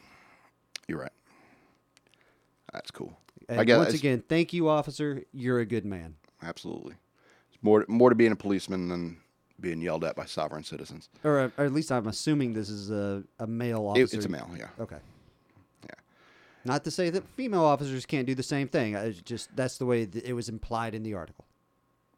[0.89, 1.12] You're right.
[2.72, 3.16] That's cool.
[3.51, 5.24] And I guess once again, thank you, officer.
[5.32, 6.14] You're a good man.
[6.42, 6.94] Absolutely.
[7.53, 9.18] It's more more to being a policeman than
[9.61, 11.11] being yelled at by sovereign citizens.
[11.22, 14.16] Or, uh, or at least I'm assuming this is a, a male It- officer.
[14.16, 14.68] it's a male, yeah.
[14.78, 14.96] Okay.
[15.84, 15.90] Yeah.
[16.64, 18.96] Not to say that female officers can't do the same thing.
[18.96, 21.44] I just that's the way it was implied in the article.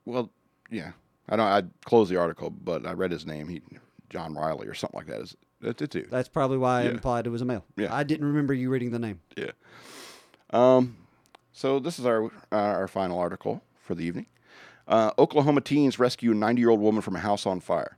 [0.05, 0.31] Well,
[0.71, 0.93] yeah.
[1.29, 1.47] I don't.
[1.47, 3.49] I closed the article, but I read his name.
[3.49, 3.63] He,
[4.11, 5.21] John Riley or something like that.
[5.23, 6.07] Is that's it too?
[6.11, 6.91] That's probably why I Yeah.
[6.91, 7.65] implied it was a male.
[7.77, 7.95] Yeah.
[7.95, 9.21] I didn't remember you reading the name.
[9.37, 9.53] Yeah.
[10.51, 10.97] Um.
[11.53, 14.27] So this is our uh, our final article for the evening.
[14.89, 17.97] Uh, Oklahoma teens rescue a 90 year old woman from a house on fire.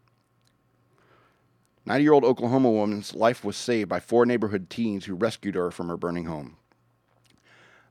[1.87, 5.71] 90 year old Oklahoma woman's life was saved by four neighborhood teens who rescued her
[5.71, 6.57] from her burning home.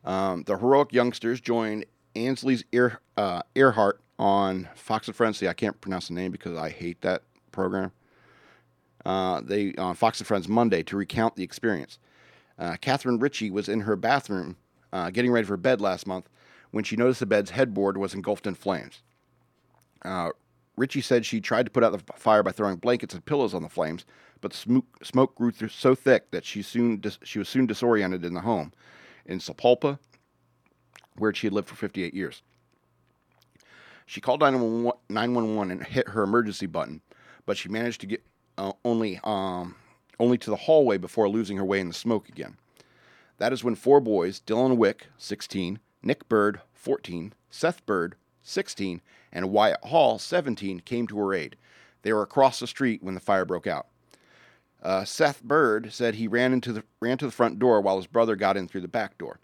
[0.03, 1.85] Um, the heroic youngsters joined
[2.15, 5.37] Ainsley's Ear, uh, Earhardt on Fox and Friends.
[5.37, 7.91] See, I can't pronounce the name because I hate that program.
[9.05, 11.99] Uh, they on Fox and Friends Monday to recount the experience.
[12.59, 14.57] Uh, Catherine Ritchie was in her bathroom
[14.93, 16.29] uh, getting ready for bed last month
[16.71, 19.01] when she noticed the bed's headboard was engulfed in flames.
[20.05, 20.29] Uh,
[20.77, 23.63] Richie said she tried to put out the fire by throwing blankets and pillows on
[23.63, 24.05] the flames,
[24.39, 28.33] but smoke, smoke grew so thick that she soon dis- she was soon disoriented in
[28.33, 28.71] the home
[29.25, 29.99] in Sapulpa,
[31.17, 32.41] where she had lived for 58 years.
[34.05, 37.01] She called 911 911 and hit her emergency button,
[37.45, 38.23] but she managed to get
[38.57, 39.75] uh, only um,
[40.19, 42.57] only to the hallway before losing her way in the smoke again.
[43.37, 49.51] That is when four boys, Dylan Wick, 16, Nick Bird, 14, Seth Bird, 16, and
[49.51, 51.55] Wyatt Hall, 17, came to her aid.
[52.03, 53.87] They were across the street when the fire broke out.
[54.81, 58.07] Uh, Seth Bird said he ran into the ran to the front door while his
[58.07, 59.39] brother got in through the back door.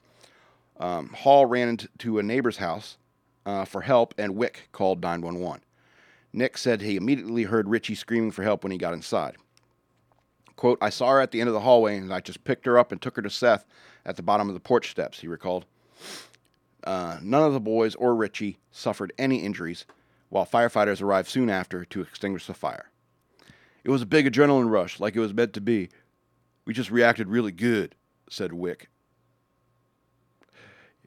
[0.77, 2.97] Um, Hall ran into a neighbor's house
[3.45, 5.61] uh, for help, and Wick called 911.
[6.33, 9.37] Nick said he immediately heard Richie screaming for help when he got inside.
[10.59, 12.77] Quote, I saw her at the end of the hallway and I just picked her
[12.77, 13.65] up and took her to Seth
[14.05, 15.65] at the bottom of the porch steps, he recalled.
[16.83, 19.85] Uh, none of the boys or Richie suffered any injuries,
[20.27, 22.89] while firefighters arrived soon after to extinguish the fire.
[23.85, 25.87] It was a big adrenaline rush, like it was meant to be.
[26.65, 27.95] We just reacted really good,
[28.29, 28.89] said Wick.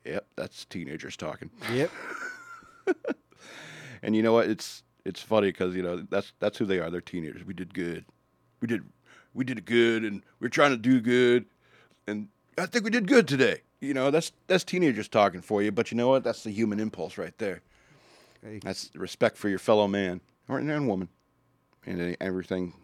[0.07, 1.51] Yep, that's teenagers talking.
[1.71, 1.91] Yep.
[4.03, 4.49] And you know what?
[4.49, 6.91] It's it's funny because you know that's that's who they are.
[6.91, 7.45] They're teenagers.
[7.45, 8.05] We did good.
[8.61, 8.83] We did
[9.35, 11.47] we did good, and we're trying to do good.
[12.07, 12.28] And
[12.59, 13.61] I think we did good today.
[13.80, 15.72] You know, that's that's teenagers talking for you.
[15.72, 16.24] But you know what?
[16.24, 17.62] That's the human impulse right there.
[18.43, 21.09] Hey, That's respect for your fellow man or and woman,
[21.87, 22.74] and everything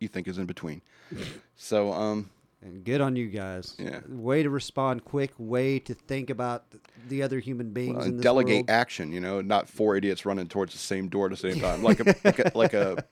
[0.00, 0.82] you think is in between.
[1.60, 2.30] So, um,
[2.62, 3.74] And good on you guys.
[3.80, 4.00] Yeah.
[4.08, 5.32] Way to respond quick.
[5.38, 6.66] Way to think about
[7.08, 8.70] the other human beings in this delegate world.
[8.70, 9.10] action.
[9.10, 11.98] You know, not four idiots running towards the same door at the same time, like
[11.98, 13.04] a like a, like a,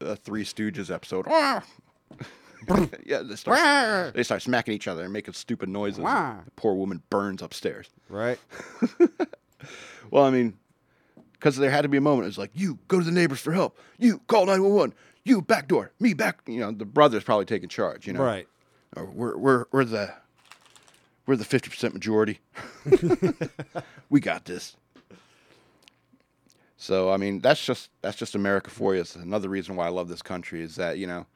[0.00, 1.26] a Three Stooges episode.
[3.04, 5.98] yeah, they start, they start smacking each other and making stupid noises.
[5.98, 7.88] The poor woman burns upstairs.
[8.08, 8.38] Right.
[10.10, 10.54] Well, I mean,
[11.32, 12.28] because there had to be a moment.
[12.28, 13.78] It's like, you go to the neighbors for help.
[13.98, 14.94] You call 911.
[15.24, 15.92] You back door.
[16.00, 16.40] Me back.
[16.46, 18.22] You know, the brother's probably taking charge, you know.
[18.22, 18.48] Right.
[18.96, 20.14] Or we're, we're, we're the
[21.26, 22.40] we're the 50% majority.
[24.08, 24.76] we got this.
[26.78, 29.02] So, I mean, that's just that's just America for you.
[29.02, 31.26] It's another reason why I love this country is that, you know,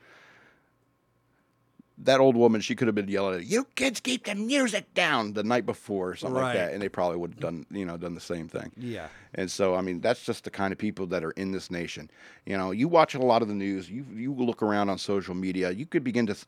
[1.99, 5.35] that old woman, she could have been yelling at you kids keep the music down
[5.35, 7.97] the night before or something like that, and they probably would have done, you know,
[7.97, 8.73] done the same thing.
[8.77, 9.09] Yeah.
[9.35, 12.11] And so, I mean, that's just the kind of people that are in this nation.
[12.47, 15.35] You know, you watch a lot of the news, you you look around on social
[15.35, 16.35] media, you could begin to.
[16.35, 16.47] Th-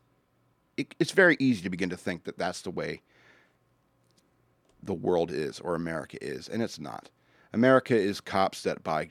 [0.76, 3.00] it, it's very easy to begin to think that that's the way
[4.82, 7.10] the world is or America is, and it's not.
[7.52, 9.10] America is cops that buy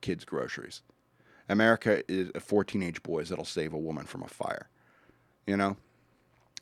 [0.00, 0.82] kids groceries.
[1.48, 4.68] America is uh, four teenage boys that'll save a woman from a fire.
[5.46, 5.76] You know,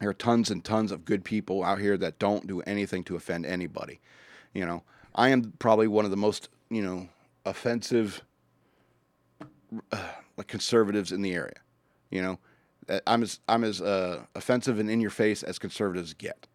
[0.01, 3.17] there are tons and tons of good people out here that don't do anything to
[3.17, 4.01] offend anybody.
[4.55, 4.83] You know,
[5.15, 7.09] I am probably one of the most, you know,
[7.45, 8.23] offensive
[9.93, 11.57] uh, like conservatives in the area.
[12.11, 12.39] You know,
[13.07, 16.47] I'm as I'm as uh, offensive and in your face as conservatives get.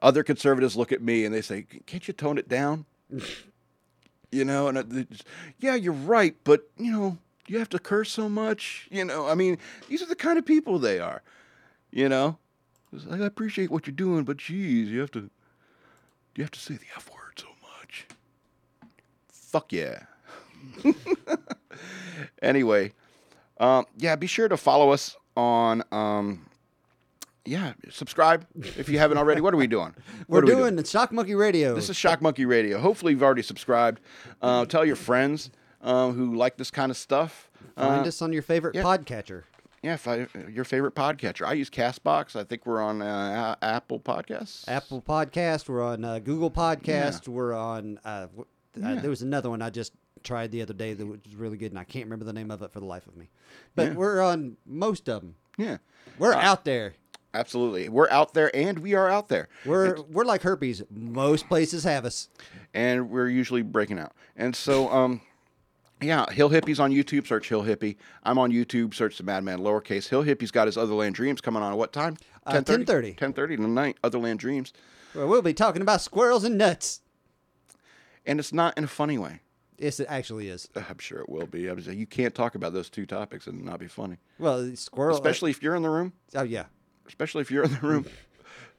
[0.00, 2.86] Other conservatives look at me and they say, "Can't you tone it down?"
[4.30, 5.22] you know, and I- it's,
[5.58, 7.18] yeah, you're right, but you know,
[7.48, 8.88] you have to curse so much.
[8.90, 11.22] You know, I mean, these are the kind of people they are.
[11.90, 12.38] You know,
[12.92, 15.30] like, I appreciate what you're doing, but geez, you have to
[16.36, 18.06] you have to say the F word so much.
[19.28, 20.02] Fuck yeah.
[22.42, 22.92] anyway,
[23.58, 25.82] um, yeah, be sure to follow us on.
[25.90, 26.44] Um,
[27.44, 28.46] yeah, subscribe
[28.76, 29.40] if you haven't already.
[29.40, 29.94] What are we doing?
[30.28, 31.74] We're are we doing the Shock Monkey Radio.
[31.74, 32.78] This is Shock Monkey Radio.
[32.78, 34.00] Hopefully, you've already subscribed.
[34.42, 35.50] Uh, tell your friends
[35.88, 37.50] uh, who like this kind of stuff.
[37.76, 38.82] Find Uh, us on your favorite yeah.
[38.82, 39.44] podcatcher.
[39.82, 41.46] yeah, fi- your favorite podcatcher.
[41.46, 42.36] I use Castbox.
[42.36, 44.64] I think we're on uh, Apple Podcasts.
[44.68, 45.68] Apple Podcast.
[45.68, 47.26] We're on uh, Google Podcast.
[47.28, 47.98] We're on.
[48.04, 48.08] Uh,
[48.38, 48.44] uh,
[48.76, 48.94] Yeah.
[48.96, 49.92] there was another one I just
[50.24, 52.60] tried the other day that was really good, and I can't remember the name of
[52.62, 53.28] it for the life of me.
[53.74, 53.94] But Yeah.
[53.94, 55.36] we're on most of them.
[55.56, 55.78] Yeah,
[56.18, 56.94] We're Uh, out there.
[57.34, 57.88] absolutely.
[57.88, 59.48] We're out there, and we are out there.
[59.64, 60.82] We're we're like herpes.
[60.90, 62.28] Most places have us.
[62.74, 64.12] and we're usually breaking out.
[64.36, 65.20] And so, um,
[66.00, 67.26] yeah, Hill Hippies on YouTube.
[67.26, 67.96] Search Hill Hippie.
[68.24, 68.94] I'm on YouTube.
[68.94, 70.08] Search the Madman lowercase.
[70.08, 72.16] Hill Hippie's got his Otherland Dreams coming on at what time?
[72.46, 73.16] Uh, 10:30.
[73.16, 73.98] 10:30 tonight.
[74.02, 74.72] Otherland Dreams,
[75.14, 77.00] Well, we'll be talking about squirrels and nuts.
[78.26, 79.40] and it's not in a funny way.
[79.78, 80.68] Yes, it actually is.
[80.74, 81.70] I'm sure it will be.
[81.70, 85.14] I was you can't talk about those two topics and not be funny, Well, squirrel.
[85.14, 86.12] especially if you're in the room.
[86.34, 86.64] oh yeah.
[87.06, 88.06] Especially if you're in the room.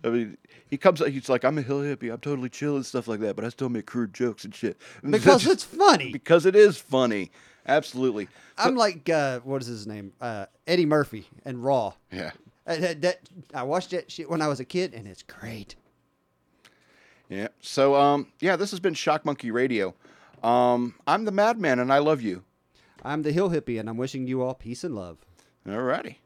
[0.03, 0.37] I mean,
[0.69, 1.01] he comes.
[1.01, 2.11] Out, he's like, "I'm a hill hippie.
[2.11, 4.77] I'm totally chill and stuff like that, but I still make crude jokes and shit."
[5.03, 6.11] And Because that's- it's funny.
[6.11, 7.31] because it is funny.
[7.67, 8.27] Absolutely.
[8.57, 10.13] I'm like uh, what is his name?
[10.21, 11.93] Uh, Eddie Murphy and Raw.
[12.11, 12.31] Yeah.
[12.65, 13.19] Uh, that, that-
[13.53, 15.75] I watched that shit when I was a kid, and it's great.
[17.29, 17.49] Yeah.
[17.61, 19.93] So um yeah, this has been Shock Monkey Radio.
[20.41, 22.43] Um, I'm the Madman, and I love you.
[23.03, 25.17] I'm the Hill Hippie, and I'm wishing you all peace and love.
[25.67, 26.19] All righty.